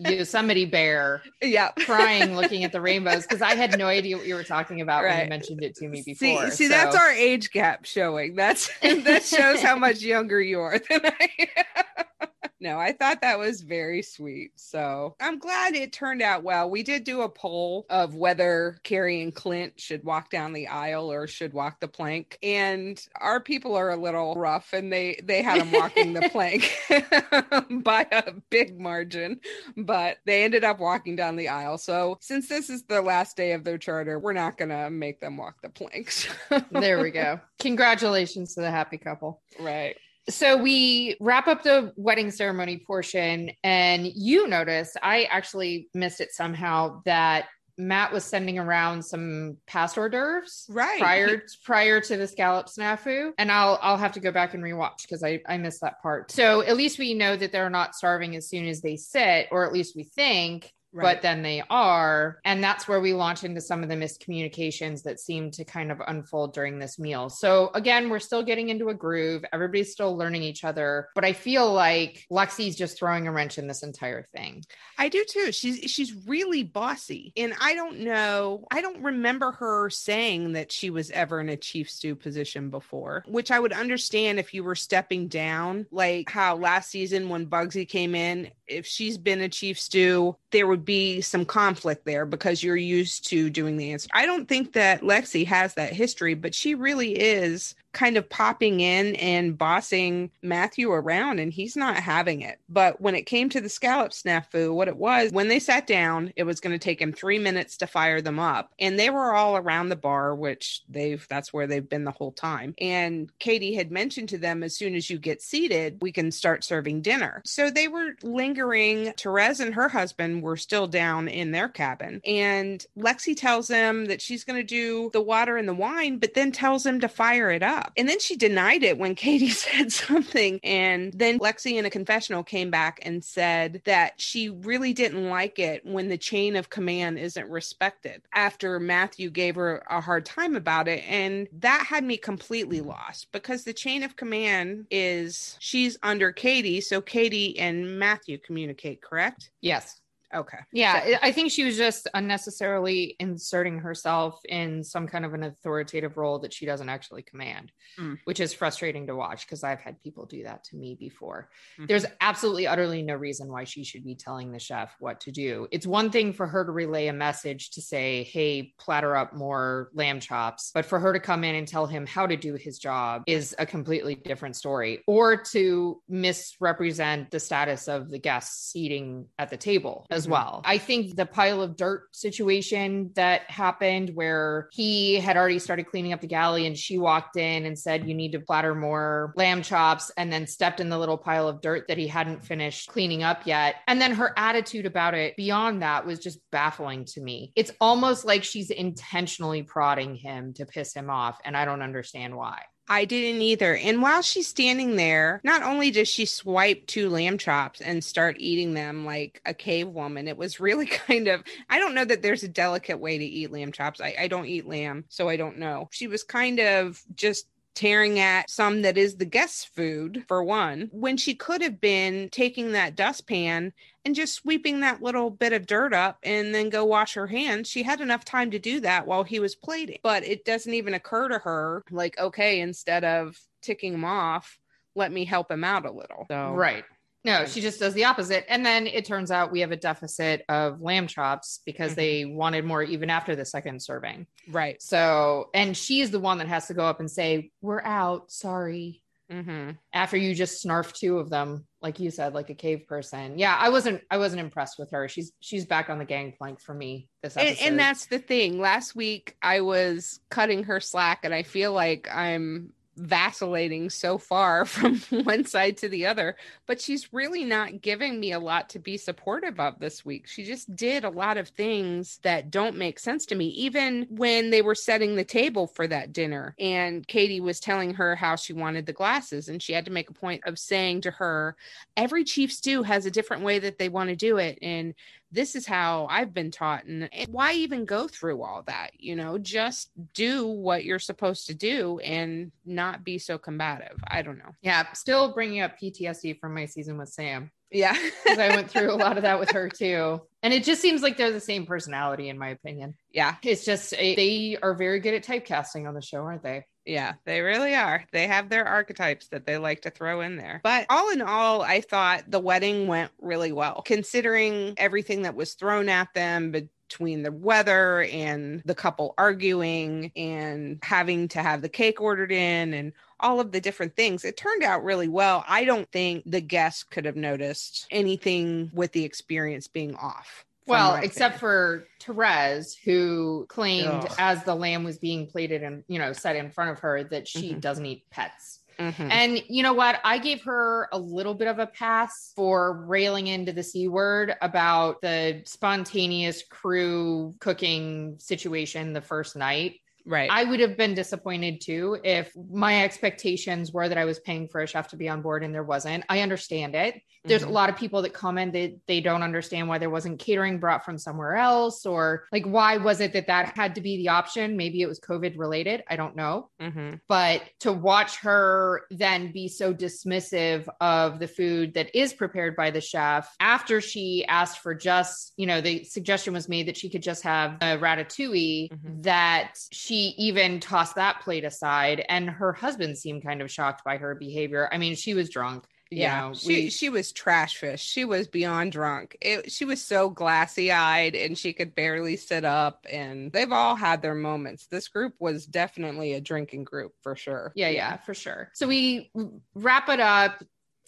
Yosemite 0.00 0.64
Bear 0.72 1.22
Yeah. 1.40 1.70
crying, 1.86 2.36
looking 2.36 2.64
at 2.64 2.72
the 2.72 2.80
rainbows, 2.80 3.22
because 3.22 3.42
I 3.42 3.54
had 3.54 3.78
no 3.78 3.86
idea 3.86 4.16
what 4.16 4.26
you 4.26 4.34
were 4.34 4.44
talking 4.44 4.80
about 4.80 5.04
when 5.04 5.22
you 5.24 5.28
mentioned 5.28 5.62
it 5.62 5.74
to 5.76 5.88
me 5.88 6.02
See, 6.02 6.14
before. 6.14 6.50
see, 6.50 6.68
that's 6.68 6.94
so- 6.96 7.00
our 7.02 7.10
age 7.10 7.50
gap 7.50 7.84
showing. 7.84 8.34
That's 8.34 8.70
that 8.82 9.22
shows 9.24 9.62
how 9.62 9.76
much 9.76 10.00
younger 10.00 10.40
you 10.40 10.60
are 10.60 10.71
than 10.88 11.00
I 11.04 11.28
am. 11.38 12.28
No, 12.62 12.78
I 12.78 12.92
thought 12.92 13.22
that 13.22 13.40
was 13.40 13.60
very 13.60 14.02
sweet. 14.02 14.52
So 14.54 15.16
I'm 15.20 15.40
glad 15.40 15.74
it 15.74 15.92
turned 15.92 16.22
out 16.22 16.44
well. 16.44 16.70
We 16.70 16.84
did 16.84 17.02
do 17.02 17.22
a 17.22 17.28
poll 17.28 17.86
of 17.90 18.14
whether 18.14 18.78
Carrie 18.84 19.20
and 19.20 19.34
Clint 19.34 19.80
should 19.80 20.04
walk 20.04 20.30
down 20.30 20.52
the 20.52 20.68
aisle 20.68 21.10
or 21.10 21.26
should 21.26 21.52
walk 21.52 21.80
the 21.80 21.88
plank. 21.88 22.38
And 22.40 23.04
our 23.20 23.40
people 23.40 23.74
are 23.74 23.90
a 23.90 23.96
little 23.96 24.34
rough 24.36 24.72
and 24.72 24.92
they 24.92 25.18
they 25.24 25.42
had 25.42 25.60
them 25.60 25.72
walking 25.72 26.12
the 26.12 26.28
plank 26.30 26.72
by 27.82 28.06
a 28.12 28.32
big 28.48 28.78
margin, 28.78 29.40
but 29.76 30.18
they 30.24 30.44
ended 30.44 30.62
up 30.62 30.78
walking 30.78 31.16
down 31.16 31.34
the 31.34 31.48
aisle. 31.48 31.78
So 31.78 32.16
since 32.20 32.48
this 32.48 32.70
is 32.70 32.84
the 32.84 33.02
last 33.02 33.36
day 33.36 33.52
of 33.52 33.64
their 33.64 33.78
charter, 33.78 34.20
we're 34.20 34.34
not 34.34 34.56
gonna 34.56 34.88
make 34.88 35.18
them 35.18 35.36
walk 35.36 35.60
the 35.62 35.68
planks. 35.68 36.28
there 36.70 37.02
we 37.02 37.10
go. 37.10 37.40
Congratulations 37.58 38.54
to 38.54 38.60
the 38.60 38.70
happy 38.70 38.98
couple. 38.98 39.42
right. 39.58 39.96
So 40.28 40.56
we 40.56 41.16
wrap 41.20 41.48
up 41.48 41.62
the 41.62 41.92
wedding 41.96 42.30
ceremony 42.30 42.78
portion, 42.86 43.50
and 43.64 44.06
you 44.06 44.46
noticed 44.46 44.96
I 45.02 45.24
actually 45.24 45.88
missed 45.94 46.20
it 46.20 46.32
somehow 46.32 47.02
that 47.06 47.46
Matt 47.78 48.12
was 48.12 48.24
sending 48.24 48.58
around 48.58 49.02
some 49.02 49.56
past 49.66 49.96
hors 49.96 50.10
d'oeuvres 50.10 50.66
Right. 50.68 51.00
prior 51.00 51.42
prior 51.64 52.00
to 52.02 52.16
the 52.16 52.28
scallop 52.28 52.66
snafu, 52.66 53.32
and 53.38 53.50
I'll 53.50 53.78
I'll 53.82 53.96
have 53.96 54.12
to 54.12 54.20
go 54.20 54.30
back 54.30 54.54
and 54.54 54.62
rewatch 54.62 55.02
because 55.02 55.24
I 55.24 55.40
I 55.48 55.56
missed 55.58 55.80
that 55.80 56.00
part. 56.02 56.30
So 56.30 56.60
at 56.62 56.76
least 56.76 56.98
we 56.98 57.14
know 57.14 57.34
that 57.36 57.50
they're 57.50 57.70
not 57.70 57.94
starving 57.94 58.36
as 58.36 58.48
soon 58.48 58.66
as 58.68 58.80
they 58.82 58.96
sit, 58.96 59.48
or 59.50 59.66
at 59.66 59.72
least 59.72 59.96
we 59.96 60.04
think. 60.04 60.70
Right. 60.92 61.14
But 61.14 61.22
then 61.22 61.42
they 61.42 61.62
are. 61.70 62.40
And 62.44 62.62
that's 62.62 62.86
where 62.86 63.00
we 63.00 63.14
launch 63.14 63.44
into 63.44 63.60
some 63.60 63.82
of 63.82 63.88
the 63.88 63.94
miscommunications 63.94 65.02
that 65.04 65.20
seem 65.20 65.50
to 65.52 65.64
kind 65.64 65.90
of 65.90 66.00
unfold 66.06 66.52
during 66.54 66.78
this 66.78 66.98
meal. 66.98 67.28
So, 67.28 67.70
again, 67.74 68.10
we're 68.10 68.18
still 68.18 68.42
getting 68.42 68.68
into 68.68 68.88
a 68.88 68.94
groove. 68.94 69.44
Everybody's 69.52 69.92
still 69.92 70.16
learning 70.16 70.42
each 70.42 70.64
other. 70.64 71.08
But 71.14 71.24
I 71.24 71.32
feel 71.32 71.72
like 71.72 72.26
Lexi's 72.30 72.76
just 72.76 72.98
throwing 72.98 73.26
a 73.26 73.32
wrench 73.32 73.58
in 73.58 73.66
this 73.66 73.82
entire 73.82 74.26
thing. 74.34 74.64
I 74.98 75.08
do 75.08 75.24
too. 75.28 75.52
She's 75.52 75.90
she's 75.90 76.14
really 76.26 76.62
bossy. 76.62 77.32
And 77.36 77.54
I 77.60 77.74
don't 77.74 78.00
know, 78.00 78.66
I 78.70 78.80
don't 78.80 79.02
remember 79.02 79.52
her 79.52 79.90
saying 79.90 80.52
that 80.52 80.72
she 80.72 80.90
was 80.90 81.10
ever 81.10 81.40
in 81.40 81.48
a 81.48 81.56
chief 81.56 81.90
stew 81.90 82.14
position 82.14 82.70
before, 82.70 83.24
which 83.26 83.50
I 83.50 83.58
would 83.58 83.72
understand 83.72 84.38
if 84.38 84.54
you 84.54 84.64
were 84.64 84.74
stepping 84.74 85.28
down, 85.28 85.86
like 85.90 86.30
how 86.30 86.56
last 86.56 86.90
season 86.90 87.28
when 87.28 87.46
Bugsy 87.46 87.88
came 87.88 88.14
in, 88.14 88.50
if 88.72 88.86
she's 88.86 89.18
been 89.18 89.40
a 89.40 89.48
chief 89.48 89.78
stew, 89.78 90.36
there 90.50 90.66
would 90.66 90.84
be 90.84 91.20
some 91.20 91.44
conflict 91.44 92.04
there 92.04 92.26
because 92.26 92.62
you're 92.62 92.76
used 92.76 93.28
to 93.28 93.50
doing 93.50 93.76
the 93.76 93.92
answer. 93.92 94.08
I 94.12 94.26
don't 94.26 94.48
think 94.48 94.72
that 94.72 95.02
Lexi 95.02 95.46
has 95.46 95.74
that 95.74 95.92
history, 95.92 96.34
but 96.34 96.54
she 96.54 96.74
really 96.74 97.12
is 97.12 97.74
kind 97.92 98.16
of 98.16 98.28
popping 98.28 98.80
in 98.80 99.14
and 99.16 99.56
bossing 99.56 100.30
Matthew 100.42 100.90
around 100.90 101.38
and 101.38 101.52
he's 101.52 101.76
not 101.76 101.96
having 101.96 102.40
it. 102.40 102.58
But 102.68 103.00
when 103.00 103.14
it 103.14 103.26
came 103.26 103.48
to 103.50 103.60
the 103.60 103.68
scallop 103.68 104.12
snafu, 104.12 104.74
what 104.74 104.88
it 104.88 104.96
was, 104.96 105.30
when 105.32 105.48
they 105.48 105.58
sat 105.58 105.86
down, 105.86 106.32
it 106.36 106.44
was 106.44 106.60
going 106.60 106.72
to 106.72 106.82
take 106.82 107.00
him 107.00 107.12
3 107.12 107.38
minutes 107.38 107.76
to 107.78 107.86
fire 107.86 108.20
them 108.20 108.38
up. 108.38 108.72
And 108.78 108.98
they 108.98 109.10
were 109.10 109.34
all 109.34 109.56
around 109.56 109.88
the 109.88 109.96
bar, 109.96 110.34
which 110.34 110.82
they've 110.88 111.26
that's 111.28 111.52
where 111.52 111.66
they've 111.66 111.88
been 111.88 112.04
the 112.04 112.10
whole 112.10 112.32
time. 112.32 112.74
And 112.78 113.30
Katie 113.38 113.74
had 113.74 113.90
mentioned 113.90 114.28
to 114.30 114.38
them 114.38 114.62
as 114.62 114.76
soon 114.76 114.94
as 114.94 115.10
you 115.10 115.18
get 115.18 115.42
seated, 115.42 115.98
we 116.00 116.12
can 116.12 116.30
start 116.30 116.64
serving 116.64 117.02
dinner. 117.02 117.42
So 117.44 117.70
they 117.70 117.88
were 117.88 118.16
lingering. 118.22 119.12
Therese 119.18 119.60
and 119.60 119.74
her 119.74 119.88
husband 119.88 120.42
were 120.42 120.56
still 120.56 120.86
down 120.86 121.28
in 121.28 121.52
their 121.52 121.68
cabin. 121.68 122.20
And 122.24 122.84
Lexi 122.96 123.36
tells 123.36 123.68
them 123.68 124.06
that 124.06 124.22
she's 124.22 124.44
going 124.44 124.58
to 124.58 124.62
do 124.62 125.10
the 125.12 125.20
water 125.20 125.56
and 125.56 125.68
the 125.68 125.74
wine, 125.74 126.18
but 126.18 126.34
then 126.34 126.52
tells 126.52 126.84
them 126.84 127.00
to 127.00 127.08
fire 127.08 127.50
it 127.50 127.62
up. 127.62 127.81
And 127.96 128.08
then 128.08 128.20
she 128.20 128.36
denied 128.36 128.82
it 128.82 128.98
when 128.98 129.14
Katie 129.22 129.50
said 129.50 129.92
something. 129.92 130.60
And 130.62 131.12
then 131.12 131.38
Lexi 131.38 131.78
in 131.78 131.86
a 131.86 131.90
confessional 131.90 132.42
came 132.42 132.70
back 132.70 133.00
and 133.02 133.24
said 133.24 133.82
that 133.84 134.20
she 134.20 134.50
really 134.50 134.92
didn't 134.92 135.28
like 135.28 135.58
it 135.58 135.84
when 135.84 136.08
the 136.08 136.18
chain 136.18 136.56
of 136.56 136.70
command 136.70 137.18
isn't 137.18 137.48
respected 137.48 138.22
after 138.34 138.78
Matthew 138.78 139.30
gave 139.30 139.54
her 139.54 139.82
a 139.90 140.00
hard 140.00 140.24
time 140.24 140.56
about 140.56 140.88
it. 140.88 141.04
And 141.08 141.48
that 141.52 141.86
had 141.88 142.04
me 142.04 142.16
completely 142.16 142.80
lost 142.80 143.28
because 143.32 143.64
the 143.64 143.72
chain 143.72 144.02
of 144.02 144.16
command 144.16 144.86
is 144.90 145.56
she's 145.60 145.98
under 146.02 146.32
Katie. 146.32 146.80
So 146.80 147.00
Katie 147.00 147.58
and 147.58 147.98
Matthew 147.98 148.38
communicate, 148.38 149.02
correct? 149.02 149.50
Yes. 149.60 150.01
Okay. 150.34 150.58
Yeah, 150.72 151.04
So- 151.04 151.18
I 151.22 151.32
think 151.32 151.50
she 151.50 151.64
was 151.64 151.76
just 151.76 152.08
unnecessarily 152.14 153.16
inserting 153.20 153.78
herself 153.78 154.40
in 154.48 154.82
some 154.82 155.06
kind 155.06 155.24
of 155.24 155.34
an 155.34 155.42
authoritative 155.42 156.16
role 156.16 156.38
that 156.40 156.52
she 156.52 156.66
doesn't 156.66 156.88
actually 156.88 157.22
command, 157.22 157.72
Mm. 157.98 158.18
which 158.24 158.40
is 158.40 158.54
frustrating 158.54 159.06
to 159.08 159.14
watch 159.16 159.46
because 159.46 159.62
I've 159.62 159.80
had 159.80 160.00
people 160.02 160.24
do 160.26 160.44
that 160.44 160.64
to 160.64 160.76
me 160.76 160.94
before. 160.94 161.50
Mhm. 161.78 161.88
There's 161.88 162.06
absolutely, 162.20 162.66
utterly 162.66 163.02
no 163.02 163.14
reason 163.14 163.48
why 163.52 163.64
she 163.64 163.84
should 163.84 164.04
be 164.04 164.14
telling 164.14 164.52
the 164.52 164.58
chef 164.58 164.94
what 164.98 165.20
to 165.20 165.30
do. 165.30 165.68
It's 165.70 165.86
one 165.86 166.10
thing 166.10 166.32
for 166.32 166.46
her 166.46 166.64
to 166.64 166.72
relay 166.72 167.08
a 167.08 167.12
message 167.12 167.70
to 167.72 167.82
say, 167.82 168.24
hey, 168.24 168.72
platter 168.78 169.14
up 169.16 169.34
more 169.34 169.90
lamb 169.94 170.20
chops, 170.20 170.70
but 170.74 170.86
for 170.86 170.98
her 170.98 171.12
to 171.12 171.20
come 171.20 171.44
in 171.44 171.54
and 171.54 171.68
tell 171.68 171.86
him 171.86 172.06
how 172.06 172.26
to 172.26 172.36
do 172.36 172.54
his 172.54 172.78
job 172.78 173.22
is 173.26 173.54
a 173.58 173.66
completely 173.66 174.14
different 174.14 174.56
story, 174.56 175.02
or 175.06 175.36
to 175.36 176.00
misrepresent 176.08 177.30
the 177.30 177.40
status 177.40 177.88
of 177.88 178.10
the 178.10 178.18
guests 178.18 178.74
eating 178.74 179.26
at 179.38 179.50
the 179.50 179.56
table 179.56 180.06
as 180.10 180.21
Mhm. 180.26 180.30
well. 180.30 180.62
I 180.64 180.78
think 180.78 181.16
the 181.16 181.26
pile 181.26 181.62
of 181.62 181.76
dirt 181.76 182.14
situation 182.14 183.10
that 183.14 183.42
happened 183.50 184.10
where 184.14 184.68
he 184.72 185.16
had 185.16 185.36
already 185.36 185.58
started 185.58 185.86
cleaning 185.86 186.12
up 186.12 186.20
the 186.20 186.26
galley 186.26 186.66
and 186.66 186.76
she 186.76 186.98
walked 186.98 187.36
in 187.36 187.66
and 187.66 187.78
said, 187.78 188.08
You 188.08 188.14
need 188.14 188.32
to 188.32 188.40
platter 188.40 188.74
more 188.74 189.32
lamb 189.36 189.62
chops, 189.62 190.10
and 190.16 190.32
then 190.32 190.46
stepped 190.46 190.80
in 190.80 190.88
the 190.88 190.98
little 190.98 191.18
pile 191.18 191.48
of 191.48 191.60
dirt 191.60 191.88
that 191.88 191.98
he 191.98 192.06
hadn't 192.06 192.44
finished 192.44 192.88
cleaning 192.88 193.22
up 193.22 193.46
yet. 193.46 193.76
And 193.86 194.00
then 194.00 194.12
her 194.12 194.32
attitude 194.36 194.86
about 194.86 195.14
it 195.14 195.36
beyond 195.36 195.82
that 195.82 196.06
was 196.06 196.18
just 196.18 196.38
baffling 196.50 197.04
to 197.06 197.20
me. 197.20 197.52
It's 197.56 197.72
almost 197.80 198.24
like 198.24 198.44
she's 198.44 198.70
intentionally 198.70 199.62
prodding 199.62 200.14
him 200.14 200.54
to 200.54 200.66
piss 200.66 200.94
him 200.94 201.10
off, 201.10 201.38
and 201.44 201.56
I 201.56 201.64
don't 201.64 201.82
understand 201.82 202.36
why. 202.36 202.62
I 202.88 203.04
didn't 203.04 203.42
either. 203.42 203.76
And 203.76 204.02
while 204.02 204.22
she's 204.22 204.48
standing 204.48 204.96
there, 204.96 205.40
not 205.44 205.62
only 205.62 205.90
does 205.90 206.08
she 206.08 206.26
swipe 206.26 206.86
two 206.86 207.08
lamb 207.08 207.38
chops 207.38 207.80
and 207.80 208.02
start 208.02 208.36
eating 208.38 208.74
them 208.74 209.04
like 209.04 209.40
a 209.46 209.54
cave 209.54 209.88
woman, 209.88 210.28
it 210.28 210.36
was 210.36 210.60
really 210.60 210.86
kind 211.06 211.28
of, 211.28 211.42
I 211.70 211.78
don't 211.78 211.94
know 211.94 212.04
that 212.04 212.22
there's 212.22 212.42
a 212.42 212.48
delicate 212.48 212.98
way 212.98 213.18
to 213.18 213.24
eat 213.24 213.52
lamb 213.52 213.72
chops. 213.72 214.00
I, 214.00 214.14
I 214.18 214.28
don't 214.28 214.46
eat 214.46 214.66
lamb, 214.66 215.04
so 215.08 215.28
I 215.28 215.36
don't 215.36 215.58
know. 215.58 215.88
She 215.92 216.06
was 216.06 216.24
kind 216.24 216.58
of 216.60 217.02
just 217.14 217.46
tearing 217.74 218.18
at 218.18 218.50
some 218.50 218.82
that 218.82 218.98
is 218.98 219.16
the 219.16 219.24
guest's 219.24 219.64
food 219.64 220.24
for 220.28 220.44
one 220.44 220.90
when 220.92 221.16
she 221.16 221.34
could 221.34 221.62
have 221.62 221.80
been 221.80 222.28
taking 222.30 222.72
that 222.72 222.96
dustpan 222.96 223.72
and 224.04 224.14
just 224.14 224.34
sweeping 224.34 224.80
that 224.80 225.02
little 225.02 225.30
bit 225.30 225.52
of 225.52 225.66
dirt 225.66 225.92
up 225.94 226.18
and 226.22 226.54
then 226.54 226.68
go 226.70 226.84
wash 226.84 227.14
her 227.14 227.26
hands 227.26 227.68
she 227.68 227.82
had 227.82 228.00
enough 228.00 228.24
time 228.24 228.50
to 228.50 228.58
do 228.58 228.80
that 228.80 229.06
while 229.06 229.22
he 229.24 229.38
was 229.40 229.54
plating 229.54 229.98
but 230.02 230.24
it 230.24 230.44
doesn't 230.44 230.74
even 230.74 230.94
occur 230.94 231.28
to 231.28 231.38
her 231.38 231.82
like 231.90 232.18
okay 232.18 232.60
instead 232.60 233.04
of 233.04 233.38
ticking 233.62 233.94
him 233.94 234.04
off 234.04 234.58
let 234.94 235.10
me 235.12 235.24
help 235.24 235.50
him 235.50 235.64
out 235.64 235.86
a 235.86 235.90
little 235.90 236.26
so 236.30 236.52
Right. 236.52 236.84
No, 237.24 237.46
she 237.46 237.60
just 237.60 237.78
does 237.78 237.94
the 237.94 238.06
opposite. 238.06 238.44
And 238.48 238.66
then 238.66 238.88
it 238.88 239.04
turns 239.04 239.30
out 239.30 239.52
we 239.52 239.60
have 239.60 239.70
a 239.70 239.76
deficit 239.76 240.44
of 240.48 240.80
lamb 240.80 241.06
chops 241.06 241.60
because 241.64 241.92
Mhm. 241.92 241.94
they 241.94 242.24
wanted 242.24 242.64
more 242.64 242.82
even 242.82 243.10
after 243.10 243.36
the 243.36 243.44
second 243.44 243.80
serving. 243.80 244.26
right 244.48 244.82
So, 244.82 245.48
and 245.54 245.76
she's 245.76 246.10
the 246.10 246.18
one 246.18 246.38
that 246.38 246.48
has 246.48 246.66
to 246.66 246.74
go 246.74 246.84
up 246.84 246.98
and 246.98 247.08
say, 247.08 247.52
We're 247.60 247.80
out. 247.82 248.32
Sorry. 248.32 249.04
hmm 249.30 249.70
After 249.92 250.16
you 250.16 250.34
just 250.34 250.66
snarf 250.66 250.92
two 250.94 251.18
of 251.20 251.30
them, 251.30 251.64
like 251.82 251.98
you 251.98 252.10
said, 252.10 252.34
like 252.34 252.50
a 252.50 252.54
cave 252.54 252.86
person. 252.86 253.38
Yeah, 253.38 253.56
I 253.58 253.70
wasn't 253.70 254.02
I 254.10 254.18
wasn't 254.18 254.40
impressed 254.40 254.78
with 254.78 254.90
her. 254.92 255.08
She's 255.08 255.32
she's 255.40 255.66
back 255.66 255.90
on 255.90 255.98
the 255.98 256.04
gangplank 256.04 256.60
for 256.60 256.74
me 256.74 257.08
this 257.22 257.36
and, 257.36 257.48
episode. 257.48 257.66
and 257.66 257.78
that's 257.78 258.06
the 258.06 258.18
thing 258.18 258.60
last 258.60 258.94
week 258.94 259.36
i 259.42 259.60
was 259.60 260.20
cutting 260.28 260.64
her 260.64 260.80
slack 260.80 261.20
and 261.22 261.32
i 261.32 261.42
feel 261.42 261.72
like 261.72 262.08
i'm 262.12 262.72
vacillating 262.96 263.88
so 263.90 264.18
far 264.18 264.64
from 264.66 264.98
one 265.24 265.44
side 265.44 265.76
to 265.76 265.88
the 265.88 266.06
other 266.06 266.36
but 266.66 266.80
she's 266.80 267.12
really 267.12 267.44
not 267.44 267.82
giving 267.82 268.18
me 268.18 268.32
a 268.32 268.38
lot 268.38 268.68
to 268.70 268.78
be 268.78 268.96
supportive 268.96 269.58
of 269.60 269.78
this 269.78 270.04
week. 270.04 270.26
She 270.26 270.44
just 270.44 270.74
did 270.74 271.04
a 271.04 271.10
lot 271.10 271.36
of 271.36 271.48
things 271.48 272.18
that 272.22 272.50
don't 272.50 272.76
make 272.76 272.98
sense 272.98 273.26
to 273.26 273.34
me 273.34 273.46
even 273.48 274.06
when 274.10 274.50
they 274.50 274.62
were 274.62 274.74
setting 274.74 275.16
the 275.16 275.24
table 275.24 275.66
for 275.66 275.86
that 275.86 276.12
dinner 276.12 276.54
and 276.58 277.06
katie 277.06 277.40
was 277.40 277.60
telling 277.60 277.94
her 277.94 278.16
how 278.16 278.36
she 278.36 278.52
wanted 278.52 278.86
the 278.86 278.92
glasses. 278.92 279.48
And 279.48 279.62
she 279.62 279.72
had 279.72 279.84
to 279.86 279.90
make 279.90 280.10
a 280.10 280.14
point 280.14 280.42
of 280.46 280.58
saying 280.58 281.02
to 281.02 281.10
her 281.10 281.56
every 281.96 282.24
chief 282.24 282.52
stew 282.52 282.82
has 282.82 283.06
a 283.06 283.10
different 283.10 283.42
way 283.42 283.58
that 283.58 283.78
they 283.78 283.88
want 283.88 284.10
to 284.10 284.16
do 284.16 284.38
it. 284.38 284.58
And 284.62 284.94
this 285.32 285.56
is 285.56 285.66
how 285.66 286.06
I've 286.10 286.34
been 286.34 286.50
taught. 286.50 286.84
And, 286.84 287.08
and 287.12 287.28
why 287.32 287.54
even 287.54 287.84
go 287.86 288.06
through 288.06 288.42
all 288.42 288.62
that? 288.66 288.90
You 288.98 289.16
know, 289.16 289.38
just 289.38 289.90
do 290.14 290.46
what 290.46 290.84
you're 290.84 290.98
supposed 290.98 291.46
to 291.46 291.54
do 291.54 291.98
and 292.00 292.52
not 292.64 293.02
be 293.02 293.18
so 293.18 293.38
combative. 293.38 293.98
I 294.06 294.22
don't 294.22 294.38
know. 294.38 294.54
yeah, 294.60 294.92
still 294.92 295.32
bringing 295.32 295.60
up 295.60 295.78
PTSD 295.80 296.38
from 296.38 296.54
my 296.54 296.66
season 296.66 296.98
with 296.98 297.08
Sam. 297.08 297.50
Yeah. 297.72 297.96
Because 298.22 298.38
I 298.38 298.54
went 298.54 298.70
through 298.70 298.92
a 298.92 298.94
lot 298.94 299.16
of 299.16 299.24
that 299.24 299.40
with 299.40 299.50
her 299.50 299.68
too. 299.78 300.20
And 300.42 300.54
it 300.54 300.64
just 300.64 300.80
seems 300.80 301.02
like 301.02 301.16
they're 301.16 301.32
the 301.32 301.40
same 301.40 301.66
personality, 301.66 302.28
in 302.28 302.38
my 302.38 302.48
opinion. 302.48 302.94
yeah. 303.12 303.36
It's 303.42 303.64
just 303.64 303.92
eh, 303.98 304.14
they 304.14 304.56
are 304.62 304.74
very 304.74 305.00
good 305.00 305.14
at 305.14 305.24
typecasting 305.24 305.86
on 305.88 305.94
the 305.94 306.00
show, 306.02 306.18
aren't 306.22 306.42
they? 306.42 306.64
Yeah, 306.84 307.14
they 307.26 307.40
really 307.42 307.74
are. 307.74 308.04
They 308.12 308.26
have 308.26 308.48
their 308.48 308.64
archetypes 308.64 309.28
that 309.28 309.46
they 309.46 309.56
like 309.56 309.82
to 309.82 309.90
throw 309.90 310.20
in 310.20 310.36
there. 310.36 310.60
But 310.64 310.86
all 310.90 311.10
in 311.10 311.22
all, 311.22 311.62
I 311.62 311.80
thought 311.80 312.24
the 312.28 312.40
wedding 312.40 312.88
went 312.88 313.12
really 313.20 313.52
well, 313.52 313.82
considering 313.84 314.74
everything 314.76 315.22
that 315.22 315.36
was 315.36 315.54
thrown 315.54 315.88
at 315.88 316.12
them 316.14 316.50
between 316.92 317.22
the 317.22 317.32
weather 317.32 318.02
and 318.02 318.62
the 318.66 318.74
couple 318.74 319.14
arguing 319.16 320.12
and 320.14 320.78
having 320.82 321.26
to 321.28 321.42
have 321.42 321.62
the 321.62 321.68
cake 321.68 322.00
ordered 322.02 322.30
in 322.30 322.74
and 322.74 322.92
all 323.20 323.40
of 323.40 323.50
the 323.50 323.60
different 323.60 323.96
things. 323.96 324.24
It 324.26 324.36
turned 324.36 324.62
out 324.62 324.84
really 324.84 325.08
well. 325.08 325.42
I 325.48 325.64
don't 325.64 325.90
think 325.90 326.22
the 326.26 326.40
guests 326.42 326.82
could 326.82 327.06
have 327.06 327.16
noticed 327.16 327.86
anything 327.90 328.70
with 328.74 328.92
the 328.92 329.04
experience 329.04 329.68
being 329.68 329.94
off. 329.96 330.44
Well, 330.66 330.94
except 330.96 331.36
opinion. 331.36 331.38
for 331.38 331.88
Therese, 332.00 332.74
who 332.84 333.46
claimed 333.48 333.86
Ugh. 334.04 334.14
as 334.18 334.44
the 334.44 334.54
lamb 334.54 334.84
was 334.84 334.98
being 334.98 335.26
plated 335.26 335.62
and, 335.62 335.82
you 335.88 335.98
know, 335.98 336.12
set 336.12 336.36
in 336.36 336.50
front 336.50 336.70
of 336.72 336.78
her 336.80 337.02
that 337.04 337.26
she 337.26 337.54
Mhm. 337.54 337.60
doesn't 337.60 337.86
eat 337.86 338.04
pets. 338.10 338.60
Mhm. 338.78 339.10
And 339.10 339.42
you 339.48 339.62
know 339.62 339.72
what? 339.74 340.00
I 340.04 340.18
gave 340.18 340.42
her 340.42 340.88
a 340.92 340.98
little 340.98 341.34
bit 341.34 341.48
of 341.48 341.58
a 341.58 341.66
pass 341.66 342.32
for 342.34 342.84
railing 342.86 343.26
into 343.26 343.52
the 343.52 343.62
C 343.62 343.88
word 343.88 344.34
about 344.40 345.00
the 345.02 345.42
spontaneous 345.44 346.42
crew 346.42 347.34
cooking 347.40 348.16
situation 348.18 348.92
the 348.92 349.00
first 349.00 349.36
night. 349.36 349.80
Right. 350.06 350.28
I 350.30 350.44
would 350.44 350.60
have 350.60 350.76
been 350.76 350.94
disappointed 350.94 351.60
too 351.60 351.98
if 352.04 352.32
my 352.50 352.84
expectations 352.84 353.72
were 353.72 353.88
that 353.88 353.98
I 353.98 354.04
was 354.04 354.18
paying 354.20 354.48
for 354.48 354.60
a 354.60 354.66
chef 354.66 354.88
to 354.88 354.96
be 354.96 355.08
on 355.08 355.22
board 355.22 355.44
and 355.44 355.54
there 355.54 355.62
wasn't. 355.64 356.04
I 356.08 356.20
understand 356.20 356.74
it. 356.74 357.00
There's 357.24 357.44
Mhm. 357.44 357.48
a 357.48 357.52
lot 357.52 357.70
of 357.70 357.76
people 357.76 358.02
that 358.02 358.12
comment 358.12 358.52
that 358.54 358.80
they 358.88 359.00
don't 359.00 359.22
understand 359.22 359.68
why 359.68 359.78
there 359.78 359.90
wasn't 359.90 360.18
catering 360.18 360.58
brought 360.58 360.84
from 360.84 360.98
somewhere 360.98 361.36
else 361.36 361.86
or 361.86 362.24
like 362.32 362.44
why 362.44 362.78
was 362.78 363.00
it 363.00 363.12
that 363.12 363.28
that 363.28 363.56
had 363.56 363.76
to 363.76 363.80
be 363.80 363.96
the 363.98 364.08
option? 364.08 364.56
Maybe 364.56 364.82
it 364.82 364.88
was 364.88 364.98
COVID 364.98 365.38
related. 365.38 365.84
I 365.88 365.94
don't 365.94 366.16
know. 366.16 366.50
Mhm. 366.60 367.00
But 367.08 367.42
to 367.60 367.72
watch 367.72 368.16
her 368.18 368.82
then 368.90 369.30
be 369.30 369.46
so 369.46 369.72
dismissive 369.72 370.66
of 370.80 371.20
the 371.20 371.28
food 371.28 371.74
that 371.74 371.94
is 371.96 372.12
prepared 372.12 372.56
by 372.56 372.70
the 372.72 372.80
chef 372.80 373.32
after 373.38 373.80
she 373.80 374.24
asked 374.26 374.58
for 374.58 374.74
just, 374.74 375.32
you 375.36 375.46
know, 375.46 375.60
the 375.60 375.84
suggestion 375.84 376.32
was 376.34 376.48
made 376.48 376.66
that 376.66 376.76
she 376.76 376.90
could 376.90 377.02
just 377.02 377.22
have 377.22 377.54
a 377.60 377.76
ratatouille, 377.78 378.70
Mhm. 378.72 379.02
that 379.04 379.54
she 379.70 379.91
even 379.96 380.60
tossed 380.60 380.96
that 380.96 381.20
plate 381.20 381.44
aside. 381.44 382.04
And 382.08 382.28
her 382.28 382.52
husband 382.52 382.98
seemed 382.98 383.24
kind 383.24 383.42
of 383.42 383.50
shocked 383.50 383.84
by 383.84 383.96
her 383.96 384.14
behavior. 384.14 384.68
I 384.72 384.78
mean, 384.78 384.94
she 384.94 385.14
was 385.14 385.28
drunk. 385.30 385.64
Yeah, 385.90 386.28
know, 386.28 386.34
she 386.34 386.46
we- 386.48 386.70
she 386.70 386.88
was 386.88 387.12
trash 387.12 387.58
fish. 387.58 387.82
She 387.82 388.06
was 388.06 388.26
beyond 388.26 388.72
drunk. 388.72 389.14
It, 389.20 389.52
she 389.52 389.66
was 389.66 389.84
so 389.84 390.08
glassy 390.08 390.72
eyed 390.72 391.14
and 391.14 391.36
she 391.36 391.52
could 391.52 391.74
barely 391.74 392.16
sit 392.16 392.46
up. 392.46 392.86
And 392.90 393.30
they've 393.30 393.52
all 393.52 393.76
had 393.76 394.00
their 394.00 394.14
moments. 394.14 394.66
This 394.68 394.88
group 394.88 395.12
was 395.18 395.44
definitely 395.44 396.14
a 396.14 396.20
drinking 396.22 396.64
group 396.64 396.92
for 397.02 397.14
sure. 397.14 397.52
Yeah, 397.54 397.68
yeah, 397.68 397.98
for 397.98 398.14
sure. 398.14 398.48
So 398.54 398.66
we 398.66 399.10
wrap 399.54 399.90
it 399.90 400.00
up. 400.00 400.42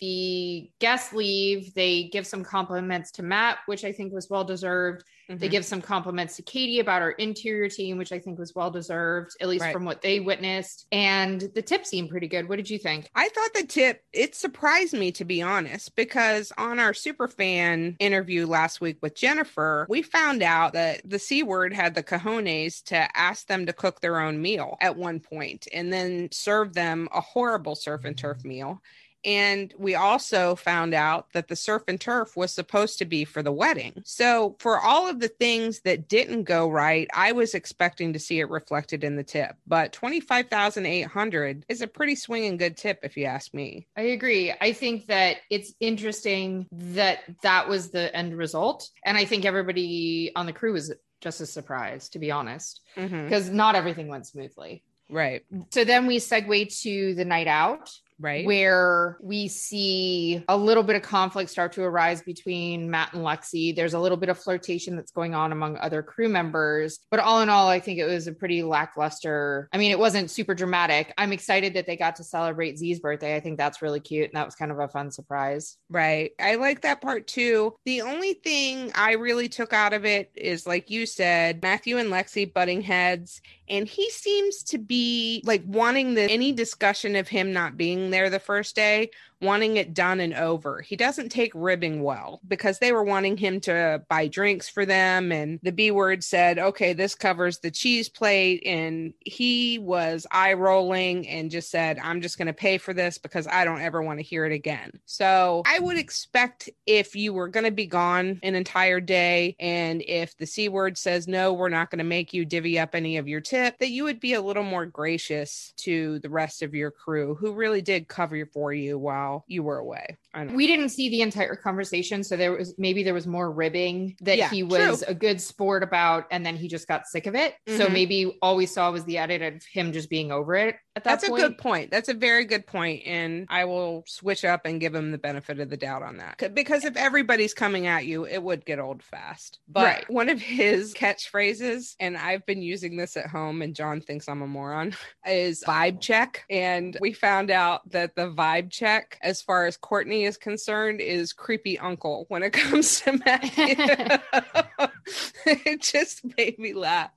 The 0.05 0.71
guests 0.81 1.15
leave. 1.15 1.73
They 1.73 2.05
give 2.13 2.27
some 2.27 2.45
compliments 2.45 3.11
to 3.13 3.23
Matt, 3.23 3.59
which 3.65 3.85
I 3.87 3.93
think 3.93 4.13
was 4.13 4.29
well 4.29 4.45
deserved. 4.45 5.03
They 5.31 5.49
Mhm. 5.49 5.51
give 5.51 5.65
some 5.65 5.81
compliments 5.81 6.37
to 6.37 6.43
Katie 6.43 6.81
about 6.81 7.01
our 7.01 7.13
interior 7.13 7.71
team, 7.71 7.97
which 7.97 8.13
I 8.13 8.19
think 8.19 8.39
was 8.39 8.55
well 8.55 8.71
deserved, 8.71 9.31
at 9.41 9.49
least 9.49 9.63
Right. 9.63 9.73
from 9.73 9.87
what 9.87 10.03
they 10.03 10.21
witnessed. 10.21 10.87
And 10.93 11.41
the 11.55 11.63
tip 11.63 11.87
seemed 11.87 12.11
pretty 12.11 12.29
good. 12.29 12.47
What 12.47 12.57
did 12.57 12.69
you 12.69 12.77
think? 12.79 13.09
I 13.15 13.31
thought 13.31 13.55
the 13.55 13.65
tip, 13.65 14.03
it 14.13 14.35
surprised 14.35 14.93
me 14.93 15.11
to 15.13 15.25
be 15.25 15.41
honest, 15.41 15.97
because 15.97 16.53
on 16.59 16.79
our 16.79 16.93
super 16.93 17.27
fan 17.27 17.97
interview 17.99 18.47
last 18.47 18.83
week 18.83 18.99
with 19.01 19.15
Jennifer, 19.15 19.87
we 19.89 20.03
found 20.03 20.43
out 20.43 20.75
that 20.75 21.01
the 21.09 21.19
C 21.19 21.43
word 21.43 21.73
had 21.73 21.95
the 21.95 22.03
cojones 22.03 22.83
to 22.85 23.09
ask 23.19 23.47
them 23.47 23.65
to 23.65 23.73
cook 23.73 24.03
their 24.03 24.21
own 24.21 24.43
meal 24.43 24.77
at 24.83 24.97
one 24.97 25.21
point 25.21 25.67
and 25.73 25.91
then 25.91 26.29
serve 26.31 26.75
them 26.75 27.09
a 27.15 27.23
horrible 27.23 27.75
surf 27.75 28.05
and 28.05 28.19
turf 28.19 28.45
meal. 28.45 28.83
And 29.25 29.73
we 29.79 29.95
also 29.95 30.55
found 30.55 30.95
out 30.95 31.33
that 31.33 31.49
the 31.49 31.57
surf 31.57 31.83
and 31.89 32.01
turf 32.01 32.37
was 32.37 32.53
supposed 32.53 32.99
to 32.99 33.05
be 33.05 33.25
for 33.25 33.43
the 33.43 33.53
wedding. 33.53 34.03
So, 34.05 34.57
for 34.59 34.79
all 34.79 35.09
of 35.09 35.21
the 35.21 35.29
things 35.29 35.81
that 35.81 36.09
didn't 36.09 36.45
go 36.45 36.69
right, 36.69 37.09
I 37.15 37.33
was 37.33 37.55
expecting 37.55 38.13
to 38.13 38.19
see 38.19 38.41
it 38.41 38.51
reflected 38.51 39.03
in 39.05 39.17
the 39.17 39.25
tip. 39.25 39.57
But 39.67 39.93
25,800 39.93 41.65
is 41.69 41.81
a 41.81 41.87
pretty 41.87 42.15
swinging 42.15 42.57
good 42.57 42.77
tip, 42.77 43.01
if 43.03 43.17
you 43.17 43.25
ask 43.25 43.55
me. 43.55 43.87
I 43.97 44.03
agree. 44.03 44.53
I 44.61 44.73
think 44.73 45.07
that 45.07 45.39
it's 45.51 45.73
interesting 45.81 46.67
that 46.73 47.21
that 47.43 47.69
was 47.69 47.91
the 47.91 48.15
end 48.15 48.37
result. 48.37 48.89
And 49.05 49.17
I 49.17 49.25
think 49.25 49.45
everybody 49.45 50.33
on 50.37 50.47
the 50.47 50.53
crew 50.53 50.73
was 50.73 50.93
just 51.21 51.41
as 51.41 51.53
surprised, 51.53 52.13
to 52.13 52.19
be 52.19 52.31
honest, 52.31 52.83
Mhm. 52.97 53.25
because 53.25 53.49
not 53.49 53.75
everything 53.75 54.09
went 54.09 54.27
smoothly. 54.27 54.83
Right. 55.09 55.45
So 55.71 55.85
then 55.85 56.07
we 56.07 56.17
segue 56.19 56.81
to 56.83 57.15
the 57.15 57.25
night 57.25 57.47
out. 57.47 57.91
Right. 58.21 58.47
where 58.47 59.19
we 59.21 59.49
see 59.49 60.45
a 60.49 60.57
little 60.57 60.85
bit 60.85 60.95
of 60.97 61.03
conflict 61.03 61.51
start 61.51 61.73
to 61.73 61.83
arise 61.83 62.23
between 62.23 62.89
Matt 62.91 63.13
and 63.13 63.25
Lexi. 63.25 63.75
There's 63.75 63.95
a 63.95 63.99
little 63.99 64.17
bit 64.17 64.29
of 64.29 64.39
flirtation 64.39 64.95
that's 64.95 65.11
going 65.11 65.35
on 65.35 65.51
among 65.51 65.77
other 65.79 66.03
crew 66.03 66.29
members. 66.29 67.01
But 67.11 67.21
all 67.21 67.41
in 67.41 67.49
all, 67.49 67.69
I 67.69 67.81
think 67.81 67.99
it 67.99 68.07
was 68.07 68.27
a 68.27 68.33
pretty 68.33 68.63
lackluster. 68.63 69.69
I 69.73 69.79
mean, 69.79 69.91
it 69.91 69.99
wasn't 69.99 70.31
super 70.31 70.55
dramatic. 70.55 71.13
I'm 71.19 71.33
excited 71.33 71.75
that 71.75 71.87
they 71.87 71.97
got 71.97 72.17
to 72.17 72.25
celebrate 72.25 72.79
Z's 72.79 73.01
birthday. 73.01 73.35
I 73.35 73.41
think 73.41 73.59
that's 73.59 73.83
really 73.83 74.01
cute. 74.01 74.31
And 74.31 74.35
that 74.35 74.47
was 74.47 74.55
kind 74.55 74.71
of 74.71 74.79
a 74.79 74.89
fun 74.89 75.11
surprise. 75.11 75.77
Right. 75.91 76.31
I 76.41 76.55
like 76.55 76.83
that 76.83 77.01
part 77.01 77.27
too. 77.27 77.75
The 77.85 78.03
only 78.03 78.35
thing 78.35 78.93
I 78.95 79.13
really 79.13 79.49
took 79.49 79.73
out 79.73 79.93
of 79.93 80.05
it 80.05 80.31
is, 80.35 80.67
like 80.67 80.89
you 80.91 81.07
said, 81.07 81.63
Matthew 81.63 81.99
and 81.99 82.11
Lexi 82.11 82.53
butting 82.53 82.83
heads. 82.83 83.41
And 83.69 83.89
he 83.89 84.11
seems 84.11 84.63
to 84.65 84.79
be 84.79 85.43
like 85.45 85.63
wanting 85.67 86.15
the 86.15 86.23
any 86.23 86.53
discussion 86.53 87.17
of 87.17 87.29
him 87.29 87.53
not 87.53 87.77
being 87.77 88.11
there 88.11 88.29
the 88.29 88.39
first 88.39 88.77
day, 88.77 89.11
wanting 89.45 89.77
it 89.77 89.95
done 89.95 90.21
and 90.21 90.35
over. 90.35 90.81
He 90.81 90.97
doesn't 90.97 91.31
take 91.31 91.53
ribbing 91.55 92.03
well 92.03 92.41
because 92.47 92.79
they 92.79 92.93
were 92.93 93.05
wanting 93.05 93.37
him 93.37 93.61
to 93.61 94.03
buy 94.09 94.27
drinks 94.29 94.69
for 94.69 94.85
them. 94.85 95.33
And 95.33 95.61
the 95.63 95.73
B 95.73 95.91
word 95.91 96.25
said, 96.25 96.59
okay, 96.59 96.93
this 96.93 97.15
covers 97.15 97.59
the 97.59 97.71
cheese 97.71 98.09
plate. 98.09 98.63
And 98.67 99.15
he 99.21 99.79
was 99.79 100.27
eye 100.31 100.55
rolling 100.55 101.29
and 101.29 101.51
just 101.51 101.71
said, 101.71 101.99
I'm 101.99 102.21
just 102.21 102.37
going 102.37 102.47
to 102.47 102.53
pay 102.53 102.79
for 102.79 102.93
this 102.93 103.19
because 103.19 103.47
I 103.47 103.65
don't 103.65 103.81
ever 103.81 104.03
want 104.03 104.19
to 104.19 104.25
hear 104.25 104.45
it 104.45 104.53
again. 104.53 104.99
So 105.07 105.63
I 105.67 105.79
would 105.79 105.97
expect 105.97 106.69
if 106.87 107.15
you 107.15 107.33
were 107.33 107.49
going 107.49 107.65
to 107.65 107.71
be 107.71 107.87
gone 107.87 108.41
an 108.43 108.55
entire 108.55 109.01
day 109.01 109.57
and 109.61 110.03
if 110.07 110.37
the 110.37 110.47
C 110.47 110.69
word 110.69 110.99
says, 110.99 111.29
no, 111.29 111.53
we're 111.53 111.69
not 111.69 111.91
going 111.91 111.99
to 111.99 112.05
make 112.05 112.35
you 112.35 112.45
divvy 112.45 112.79
up 112.79 112.95
any 112.95 113.17
of 113.17 113.29
your 113.29 113.41
tip, 113.41 113.79
that 113.79 113.91
you 113.91 114.05
would 114.05 114.21
be 114.21 114.35
a 114.35 114.43
little 114.43 114.65
more 114.65 114.87
gracious 114.87 115.73
to 115.77 116.19
the 116.21 116.31
rest 116.31 116.63
of 116.63 116.75
your 116.75 116.91
crew 116.91 117.35
who 117.37 117.53
really 117.53 117.83
did 117.83 118.09
cover 118.09 118.35
for 118.53 118.73
you 118.73 118.99
while 118.99 119.34
you 119.47 119.63
were 119.63 119.79
away. 119.79 120.19
I 120.35 120.45
don't 120.45 120.55
We 120.57 120.67
didn't 120.67 120.89
see 120.91 121.09
the 121.09 121.23
entire 121.23 121.57
conversation. 121.57 122.25
So 122.25 122.37
there 122.37 122.53
was 122.53 122.75
maybe 122.79 123.03
there 123.03 123.15
was 123.15 123.27
more 123.27 123.51
ribbing 123.51 124.17
that 124.21 124.37
Yeah, 124.37 124.51
he 124.51 124.63
was 124.63 124.99
true. 125.03 125.09
a 125.09 125.15
good 125.15 125.41
sport 125.41 125.83
about. 125.83 126.27
And 126.31 126.45
then 126.45 126.57
he 126.57 126.69
just 126.69 126.89
got 126.89 127.07
sick 127.07 127.27
of 127.27 127.35
it. 127.35 127.55
So 127.69 127.87
Mhm. 127.87 127.93
maybe 127.93 128.39
all 128.43 128.57
we 128.57 128.67
saw 128.67 128.91
was 128.91 129.05
the 129.05 129.19
edit 129.19 129.43
of 129.43 129.63
him 129.65 129.93
just 129.93 130.11
being 130.11 130.33
over 130.33 130.55
it 130.57 130.77
at 130.97 131.05
that 131.05 131.21
That's 131.21 131.29
point. 131.29 131.43
a 131.43 131.49
good 131.49 131.59
point. 131.59 131.91
That's 131.91 132.09
a 132.09 132.15
very 132.15 132.45
good 132.45 132.67
point, 132.67 133.03
and 133.07 133.47
I 133.49 133.65
will 133.65 134.05
switch 134.07 134.45
up 134.45 134.65
and 134.65 134.81
give 134.81 134.95
him 134.95 135.11
the 135.11 135.19
benefit 135.19 135.59
of 135.61 135.69
the 135.71 135.77
doubt 135.77 136.03
on 136.03 136.19
that. 136.19 136.55
Because 136.55 136.85
if 136.85 136.97
everybody's 136.97 137.53
coming 137.55 137.87
at 137.87 138.07
you, 138.07 138.27
it 138.27 138.43
would 138.43 138.65
get 138.65 138.79
old 138.79 139.03
fast. 139.03 139.59
But 139.69 139.85
Right. 139.85 140.11
one 140.11 140.29
of 140.29 140.41
his 140.41 140.95
catchphrases, 140.95 141.97
and 142.01 142.17
I've 142.17 142.45
been 142.47 142.63
using 142.63 142.97
this 142.97 143.17
at 143.17 143.27
home, 143.27 143.63
and 143.63 143.75
John 143.75 144.01
thinks 144.01 144.29
I'm 144.29 144.43
a 144.43 144.47
moron, 144.47 144.95
is 145.27 145.65
vibe 145.67 146.01
check. 146.01 146.45
And 146.51 146.97
we 147.01 147.13
found 147.13 147.51
out 147.51 147.89
that 147.91 148.15
the 148.15 148.31
vibe 148.31 148.71
check, 148.71 149.19
as 149.23 149.43
far 149.43 149.67
as 149.67 149.77
Courtney 149.77 150.24
is 150.25 150.37
concerned, 150.37 151.01
is 151.01 151.33
creepy 151.33 151.79
uncle 151.79 152.27
when 152.29 152.43
it 152.43 152.53
comes 152.63 153.01
to 153.03 153.13
Matthew. 153.25 153.75
it 155.47 155.83
just 155.83 156.23
made 156.37 156.59
me 156.59 156.73
laugh. 156.73 157.11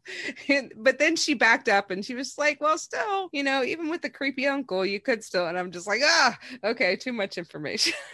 And- 0.47 0.73
but 0.75 0.99
then 0.99 1.15
she 1.15 1.33
backed 1.33 1.69
up 1.69 1.91
and 1.91 2.03
she 2.05 2.15
was 2.15 2.37
like, 2.37 2.59
well, 2.61 2.77
still, 2.77 3.29
you 3.31 3.43
know, 3.43 3.63
even 3.63 3.89
with 3.89 4.01
the 4.01 4.09
creepy 4.09 4.45
uncle, 4.47 4.85
you 4.85 4.99
could 4.99 5.23
still. 5.23 5.47
And 5.47 5.57
I'm 5.57 5.71
just 5.71 5.87
like, 5.87 6.01
ah, 6.03 6.37
okay, 6.63 6.95
too 6.95 7.13
much 7.13 7.37
information. 7.37 7.93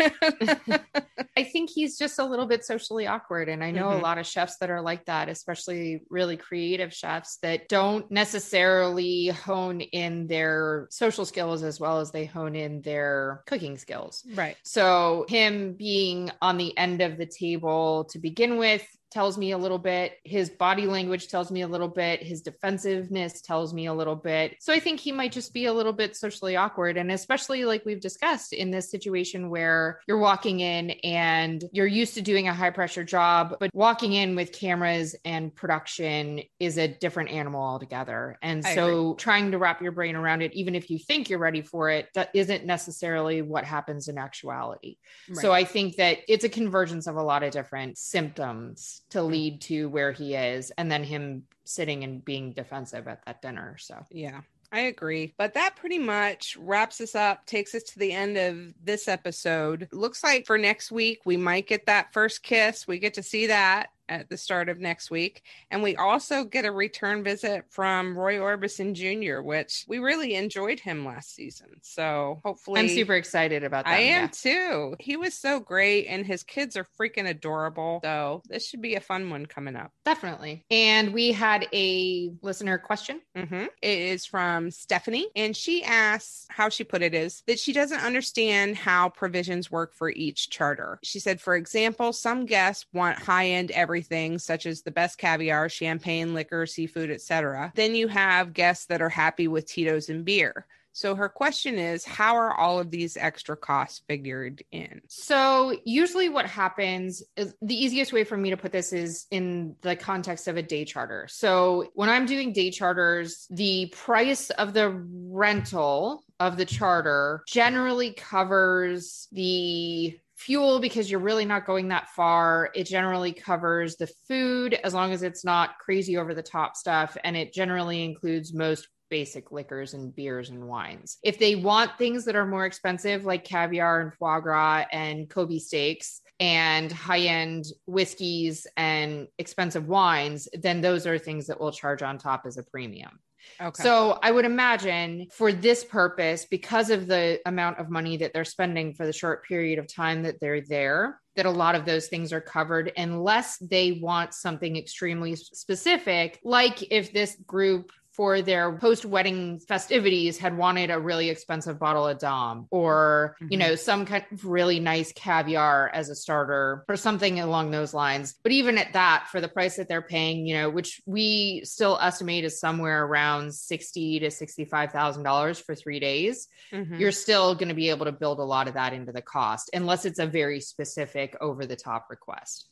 I 1.36 1.44
think 1.44 1.70
he's 1.70 1.98
just 1.98 2.20
a 2.20 2.26
little 2.26 2.46
bit 2.46 2.64
socially 2.66 3.08
awkward. 3.08 3.50
And 3.50 3.64
I 3.64 3.72
know 3.72 3.90
Mhm. 3.90 4.00
a 4.00 4.02
lot 4.02 4.18
of 4.18 4.26
chefs 4.28 4.58
that 4.58 4.70
are 4.70 4.82
like 4.82 5.06
that, 5.06 5.30
especially 5.30 6.04
really 6.10 6.38
creative 6.38 6.94
chefs 6.94 7.38
that 7.38 7.68
don't 7.70 8.10
necessarily 8.12 9.28
hone 9.28 9.82
in 9.82 10.28
their 10.28 10.88
social 10.92 11.26
skills 11.26 11.64
as 11.64 11.80
well 11.80 12.00
as 12.00 12.12
they 12.12 12.26
hone 12.26 12.56
in 12.56 12.82
their 12.82 13.42
cooking 13.48 13.78
skills. 13.78 14.24
right. 14.36 14.56
So, 14.64 14.83
him 15.28 15.74
being 15.74 16.32
on 16.42 16.58
the 16.58 16.78
end 16.78 17.02
of 17.02 17.18
the 17.18 17.26
table 17.26 18.06
to 18.06 18.20
begin 18.20 18.58
with 18.58 18.86
tells 19.14 19.38
me 19.38 19.52
a 19.52 19.58
little 19.58 19.78
bit. 19.78 20.18
His 20.24 20.50
body 20.50 20.88
language 20.88 21.28
tells 21.28 21.52
me 21.52 21.62
a 21.62 21.68
little 21.68 21.88
bit. 21.88 22.24
His 22.24 22.42
defensiveness 22.42 23.42
tells 23.42 23.74
me 23.74 23.86
a 23.86 23.94
little 23.94 24.16
bit. 24.16 24.56
So, 24.60 24.74
I 24.74 24.80
think 24.80 25.00
he 25.00 25.12
might 25.12 25.32
just 25.32 25.54
be 25.54 25.66
a 25.66 25.74
little 25.74 25.94
bit 25.94 26.16
socially 26.16 26.56
awkward. 26.56 26.98
And 26.98 27.12
especially 27.12 27.66
like 27.66 27.86
we've 27.86 28.02
discussed 28.02 28.54
in 28.54 28.72
this 28.72 28.90
situation 28.90 29.50
where 29.50 30.00
you're 30.08 30.18
walking 30.18 30.60
in 30.60 30.92
and 31.04 31.64
you're 31.72 31.88
used 31.88 32.16
to 32.16 32.22
doing 32.22 32.48
a 32.48 32.54
high 32.54 32.72
pressure 32.72 33.04
job, 33.04 33.56
but 33.60 33.70
walking 33.74 34.14
in 34.14 34.36
with 34.36 34.52
cameras 34.52 35.16
and 35.24 35.54
production 35.54 36.42
is 36.60 36.78
a 36.78 36.88
different 36.88 37.30
animal 37.30 37.62
altogether. 37.62 38.38
And 38.42 38.66
I 38.66 38.76
so, 38.76 39.14
trying 39.16 39.52
to 39.52 39.58
wrap 39.58 39.82
your 39.82 39.92
brain 39.92 40.16
around 40.16 40.42
it, 40.42 40.54
even 40.54 40.76
if 40.76 40.90
you 40.90 40.98
think 40.98 41.30
you're 41.30 41.40
ready 41.40 41.62
for 41.62 41.90
it, 41.90 42.10
that 42.16 42.30
isn't 42.34 42.66
necessarily 42.66 43.42
what 43.42 43.64
happens 43.64 44.08
in 44.08 44.18
actuality. 44.18 44.98
So 45.34 45.52
I 45.52 45.64
think 45.64 45.98
that 45.98 46.20
it's 46.28 46.44
a 46.44 46.50
convergence 46.50 47.08
of 47.08 47.16
a 47.16 47.24
lot 47.24 47.44
of 47.44 47.52
different 47.52 47.98
symptoms 47.98 49.03
to 49.14 49.24
lead 49.24 49.62
to 49.62 49.90
where 49.90 50.12
he 50.12 50.36
is, 50.36 50.72
and 50.78 50.92
then 50.92 51.04
him 51.04 51.46
sitting 51.64 52.04
and 52.04 52.24
being 52.24 52.52
defensive 52.52 53.08
at 53.08 53.26
that 53.26 53.42
dinner. 53.42 53.78
So 53.80 54.06
Yeah. 54.12 54.42
I 54.72 54.80
agree. 54.80 55.36
But 55.38 55.54
that 55.54 55.76
pretty 55.76 56.00
much 56.00 56.58
wraps 56.58 57.00
us 57.00 57.14
up, 57.14 57.46
takes 57.46 57.76
us 57.76 57.84
to 57.84 58.00
the 58.00 58.12
end 58.12 58.38
of 58.38 58.74
this 58.84 59.08
episode. 59.08 59.88
Looks 59.92 60.24
like 60.24 60.48
for 60.48 60.58
next 60.58 60.92
week, 60.92 61.22
we 61.26 61.38
might 61.38 61.68
get 61.68 61.86
that 61.86 62.12
first 62.12 62.42
kiss. 62.42 62.88
We 62.88 62.98
get 62.98 63.14
to 63.14 63.24
see 63.24 63.46
that 63.48 63.92
at 64.10 64.30
the 64.30 64.38
start 64.38 64.70
of 64.70 64.80
next 64.80 65.10
week. 65.10 65.42
And 65.72 65.84
we 65.84 65.96
also 65.96 66.44
get 66.44 66.66
a 66.66 66.72
return 66.72 67.24
visit 67.24 67.66
from 67.70 68.18
Roy 68.18 68.38
Orbison 68.38 68.94
Jr., 68.94 69.42
which 69.42 69.86
we 69.88 70.00
really 70.00 70.36
enjoyed 70.36 70.80
him 70.80 71.06
last 71.06 71.34
season. 71.36 71.68
So 71.82 72.42
hopefully. 72.44 72.80
I'm 72.82 72.90
super 72.90 73.16
excited 73.16 73.64
about 73.64 73.86
that. 73.86 73.92
I 73.92 74.00
am 74.00 74.24
yeah. 74.24 74.28
too. 74.28 74.96
He 75.00 75.18
was 75.18 75.34
so 75.34 75.60
great, 75.60 76.08
and 76.08 76.26
his 76.26 76.44
kids 76.44 76.76
are 76.76 76.86
freaking 77.00 77.28
adorable. 77.28 78.00
So 78.04 78.42
this 78.48 78.68
should 78.68 78.82
be 78.82 78.96
a 78.96 79.02
fun 79.02 79.30
one 79.30 79.46
coming 79.46 79.76
up. 79.76 79.92
Definitely. 80.06 80.66
And 80.70 81.14
we 81.14 81.32
had 81.32 81.68
a 81.74 82.32
listener 82.42 82.78
question. 82.78 83.22
Mhm. 83.36 83.68
It 83.82 83.98
is 84.00 84.26
from 84.26 84.72
Stephanie, 84.72 85.28
and 85.36 85.56
she 85.56 85.84
asks 85.84 86.46
how 86.50 86.70
she 86.70 86.84
put 86.84 87.02
it 87.02 87.14
is 87.14 87.44
that 87.48 87.60
she 87.60 87.74
doesn't 87.74 88.00
understand 88.00 88.76
how 88.76 89.10
provisions 89.10 89.72
work 89.72 89.94
for 89.94 90.10
each 90.10 90.50
charter. 90.50 91.00
She 91.04 91.20
said, 91.20 91.42
for 91.42 91.56
example, 91.56 92.14
some 92.14 92.46
guests 92.46 92.86
want 92.94 93.20
high 93.20 93.48
end 93.48 93.72
everything, 93.94 94.40
such 94.40 94.66
as 94.66 94.82
the 94.82 94.90
best 94.90 95.20
caviar, 95.20 95.70
champagne, 95.70 96.34
liquor, 96.34 96.66
seafood, 96.66 97.12
etc. 97.12 97.72
Then 97.76 97.94
you 97.94 98.08
have 98.08 98.52
guests 98.52 98.88
that 98.88 99.04
are 99.04 99.10
happy 99.10 99.48
with 99.48 99.68
Tito's 99.68 100.10
and 100.10 100.26
beer. 100.26 100.66
So 100.94 101.14
her 101.14 101.30
question 101.30 101.78
is, 101.78 102.04
how 102.04 102.36
are 102.36 102.56
all 102.56 102.80
of 102.80 102.90
these 102.90 103.16
extra 103.18 103.56
costs 103.56 104.02
figured 104.08 104.64
in? 104.72 105.02
So, 105.08 105.76
usually, 105.86 106.30
what 106.30 106.48
happens 106.48 107.24
is 107.36 107.54
the 107.62 107.76
easiest 107.76 108.14
way 108.14 108.24
for 108.24 108.38
me 108.38 108.50
to 108.50 108.58
put 108.58 108.72
this 108.72 108.94
is 108.94 109.28
in 109.30 109.76
the 109.82 109.96
context 109.96 110.48
of 110.48 110.58
a 110.58 110.64
day 110.64 110.86
charter. 110.86 111.28
So, 111.30 111.92
when 111.94 112.10
I'm 112.10 112.26
doing 112.26 112.52
day 112.52 112.72
charters, 112.72 113.48
the 113.52 113.88
price 113.96 114.50
of 114.52 114.74
the 114.74 114.90
rental 114.90 116.24
of 116.40 116.58
the 116.58 116.66
charter 116.66 117.44
generally 117.48 118.14
covers 118.14 119.28
the 119.32 120.20
fuel 120.36 120.80
because 120.80 121.10
you're 121.10 121.20
really 121.20 121.46
not 121.46 121.66
going 121.66 121.90
that 121.90 122.10
far. 122.10 122.70
It 122.74 122.86
generally 122.86 123.34
covers 123.34 123.96
the 123.96 124.08
food 124.28 124.74
as 124.74 124.94
long 124.94 125.12
as 125.12 125.24
it's 125.24 125.46
not 125.46 125.78
crazy 125.80 126.18
over 126.18 126.34
the 126.34 126.44
top 126.44 126.76
stuff. 126.76 127.16
And 127.24 127.38
it 127.38 127.54
generally 127.54 128.04
includes 128.04 128.54
most 128.54 128.88
basic 129.10 129.52
liquors 129.52 129.94
and 129.94 130.16
beers 130.16 130.50
and 130.50 130.68
wines. 130.68 131.18
If 131.24 131.38
they 131.38 131.56
want 131.56 131.98
things 131.98 132.26
that 132.26 132.36
are 132.36 132.48
more 132.48 132.66
expensive, 132.66 133.26
like 133.26 133.44
caviar 133.44 134.02
and 134.02 134.14
foie 134.14 134.40
gras 134.40 134.86
and 134.92 135.30
Kobe 135.30 135.60
steaks 135.60 136.22
and 136.40 136.92
high 136.92 137.20
end 137.20 137.66
whiskeys 137.86 138.66
and 138.76 139.28
expensive 139.38 139.88
wines, 139.88 140.48
then 140.54 140.82
those 140.82 141.06
are 141.06 141.20
things 141.20 141.46
that 141.48 141.60
we'll 141.60 141.72
charge 141.72 142.02
on 142.02 142.18
top 142.18 142.44
as 142.48 142.58
a 142.58 142.64
premium. 142.64 143.20
Okay. 143.62 143.84
So 143.84 144.20
I 144.22 144.32
would 144.32 144.46
imagine 144.46 145.28
for 145.32 145.52
this 145.52 145.84
purpose, 145.84 146.46
because 146.46 146.90
of 146.90 147.08
the 147.08 147.40
amount 147.46 147.80
of 147.80 147.90
money 147.90 148.18
that 148.18 148.34
they're 148.34 148.46
spending 148.46 148.94
for 148.94 149.06
the 149.06 149.14
short 149.14 149.46
period 149.46 149.80
of 149.80 149.88
time 149.88 150.24
that 150.24 150.40
they're 150.40 150.62
there, 150.62 151.20
that 151.36 151.46
a 151.46 151.52
lot 151.52 151.76
of 151.76 151.86
those 151.86 152.08
things 152.08 152.32
are 152.32 152.42
covered 152.42 152.92
unless 152.98 153.58
they 153.58 153.94
want 153.94 154.34
something 154.34 154.78
extremely 154.78 155.36
specific, 155.36 156.40
like 156.44 156.92
if 156.92 157.12
this 157.12 157.38
group 157.48 157.92
for 158.14 158.42
their 158.42 158.78
post 158.78 159.06
wedding 159.06 159.60
festivities 159.60 160.38
had 160.38 160.56
wanted 160.56 160.92
a 160.92 161.00
really 161.00 161.30
expensive 161.30 161.80
bottle 161.80 162.08
of 162.08 162.20
Dom 162.20 162.68
or, 162.70 163.36
mm-hmm. 163.42 163.52
you 163.52 163.58
know, 163.58 163.76
some 163.76 164.06
kind 164.06 164.24
of 164.32 164.46
really 164.46 164.80
nice 164.80 165.12
caviar 165.14 165.90
as 165.94 166.10
a 166.10 166.16
starter 166.16 166.86
or 166.88 166.96
something 166.96 167.40
along 167.40 167.72
those 167.72 167.94
lines. 167.94 168.36
But 168.44 168.52
even 168.52 168.78
at 168.78 168.94
that, 168.94 169.28
for 169.32 169.42
the 169.42 169.48
price 169.48 169.78
that 169.78 169.88
they're 169.88 170.02
paying, 170.02 170.46
you 170.46 170.56
know, 170.56 170.70
which 170.70 171.02
we 171.06 171.62
still 171.66 171.98
estimate 172.00 172.44
is 172.46 172.60
somewhere 172.60 173.04
around 173.04 173.54
sixty 173.54 174.20
to 174.20 174.30
sixty-five 174.30 174.92
thousand 174.92 175.24
dollars 175.24 175.60
for 175.60 175.74
three 175.74 176.00
days, 176.00 176.48
mm-hmm. 176.72 176.96
you're 176.96 177.12
still 177.12 177.56
going 177.56 177.70
to 177.70 177.76
be 177.76 177.90
able 177.90 178.06
to 178.06 178.12
build 178.12 178.40
a 178.40 178.44
lot 178.44 178.68
of 178.68 178.76
that 178.76 178.94
into 178.94 179.12
the 179.12 179.22
cost, 179.22 179.70
unless 179.74 180.06
it's 180.06 180.20
a 180.20 180.28
very 180.28 180.60
specific 180.60 181.36
over-the-top 181.42 182.08
request. 182.10 182.68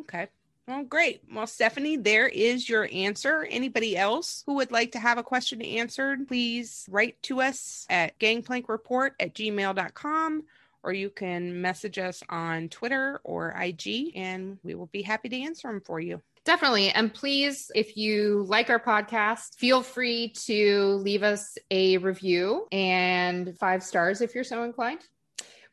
Okay. 0.00 0.28
Well, 0.68 0.82
great. 0.82 1.22
Well, 1.32 1.46
Stephanie, 1.46 1.96
there 1.96 2.26
is 2.26 2.68
your 2.68 2.88
answer. 2.92 3.46
Anybody 3.48 3.96
else 3.96 4.42
who 4.46 4.54
would 4.54 4.72
like 4.72 4.92
to 4.92 4.98
have 4.98 5.16
a 5.16 5.22
question 5.22 5.62
answered, 5.62 6.26
please 6.26 6.86
write 6.90 7.22
to 7.22 7.40
us 7.40 7.86
at 7.88 8.18
gangplankreport 8.18 9.12
at 9.20 9.34
gmail.com 9.34 10.42
or 10.86 10.92
you 10.92 11.10
can 11.10 11.60
message 11.60 11.98
us 11.98 12.22
on 12.28 12.68
Twitter 12.68 13.20
or 13.24 13.50
IG, 13.60 14.12
and 14.14 14.56
we 14.62 14.76
will 14.76 14.86
be 14.86 15.02
happy 15.02 15.28
to 15.28 15.42
answer 15.42 15.66
them 15.66 15.80
for 15.80 15.98
you. 15.98 16.22
Definitely. 16.44 16.90
And 16.90 17.12
please, 17.12 17.72
if 17.74 17.96
you 17.96 18.44
like 18.46 18.70
our 18.70 18.78
podcast, 18.78 19.56
feel 19.56 19.82
free 19.82 20.28
to 20.44 21.00
leave 21.02 21.24
us 21.24 21.58
a 21.72 21.98
review 21.98 22.68
and 22.70 23.58
five 23.58 23.82
stars 23.82 24.20
if 24.20 24.32
you're 24.32 24.44
so 24.44 24.62
inclined. 24.62 25.00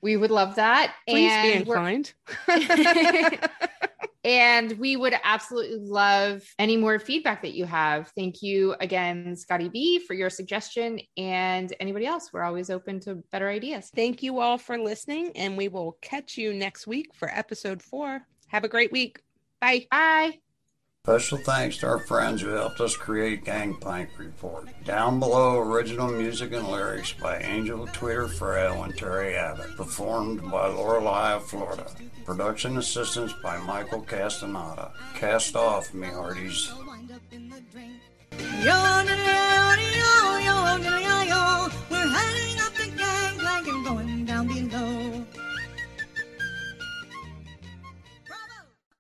We 0.02 0.18
would 0.18 0.32
love 0.32 0.56
that. 0.56 0.96
Please 1.08 1.32
and 1.32 1.54
be 1.54 1.60
inclined. 1.60 2.14
and 4.24 4.72
we 4.80 4.96
would 4.96 5.16
absolutely 5.24 5.80
love 5.80 6.44
any 6.58 6.78
more 6.78 7.00
feedback 7.00 7.42
that 7.42 7.54
you 7.54 7.66
have. 7.66 8.12
Thank 8.16 8.42
you 8.42 8.76
again, 8.80 9.36
Scotty 9.36 9.70
B, 9.70 10.00
for 10.00 10.14
your 10.14 10.30
suggestion. 10.30 11.00
And 11.18 11.74
anybody 11.80 12.06
else, 12.06 12.30
we're 12.32 12.44
always 12.44 12.70
open 12.70 13.00
to 13.02 13.16
better 13.32 13.50
ideas. 13.50 13.90
Thank 13.96 14.24
you 14.24 14.40
all 14.40 14.58
for 14.58 14.78
listening, 14.78 15.32
and 15.36 15.58
we 15.58 15.68
will 15.68 15.98
catch 16.02 16.38
you 16.38 16.54
next 16.54 16.88
week 16.88 17.14
for 17.14 17.30
episode 17.30 17.82
four. 17.82 18.22
Have 18.48 18.64
a 18.64 18.70
great 18.70 18.92
week. 18.92 19.20
Bye. 19.60 19.88
Bye. 19.90 20.43
Special 21.06 21.38
thanks 21.40 21.76
to 21.80 21.86
our 21.86 22.00
friends 22.00 22.42
who 22.42 22.48
helped 22.48 22.80
us 22.80 22.96
create 22.96 23.44
Gangplank 23.44 24.08
Report. 24.18 24.70
Down 24.86 25.20
below, 25.20 25.60
original 25.60 26.08
music 26.08 26.54
and 26.54 26.66
lyrics 26.66 27.12
by 27.12 27.40
Angel 27.40 27.86
Tweeter 27.88 28.30
Frail 28.30 28.84
and 28.84 28.98
Terry 28.98 29.36
Abbott, 29.36 29.76
performed 29.76 30.50
by 30.50 30.68
Lorelei 30.68 31.34
of 31.34 31.46
Florida. 31.46 31.92
Production 32.24 32.78
assistance 32.78 33.34
by 33.44 33.58
Michael 33.58 34.02
Castaneda. 34.02 34.94
Cast 35.16 35.58
off, 35.58 35.94
me 35.94 36.08
hearties. 36.08 36.72
We're 36.74 36.88
heading 42.08 42.60
up 42.62 42.74
the 42.76 42.88
gangplank 42.96 43.68
and 43.68 43.86
going 43.86 44.24
down. 44.24 44.43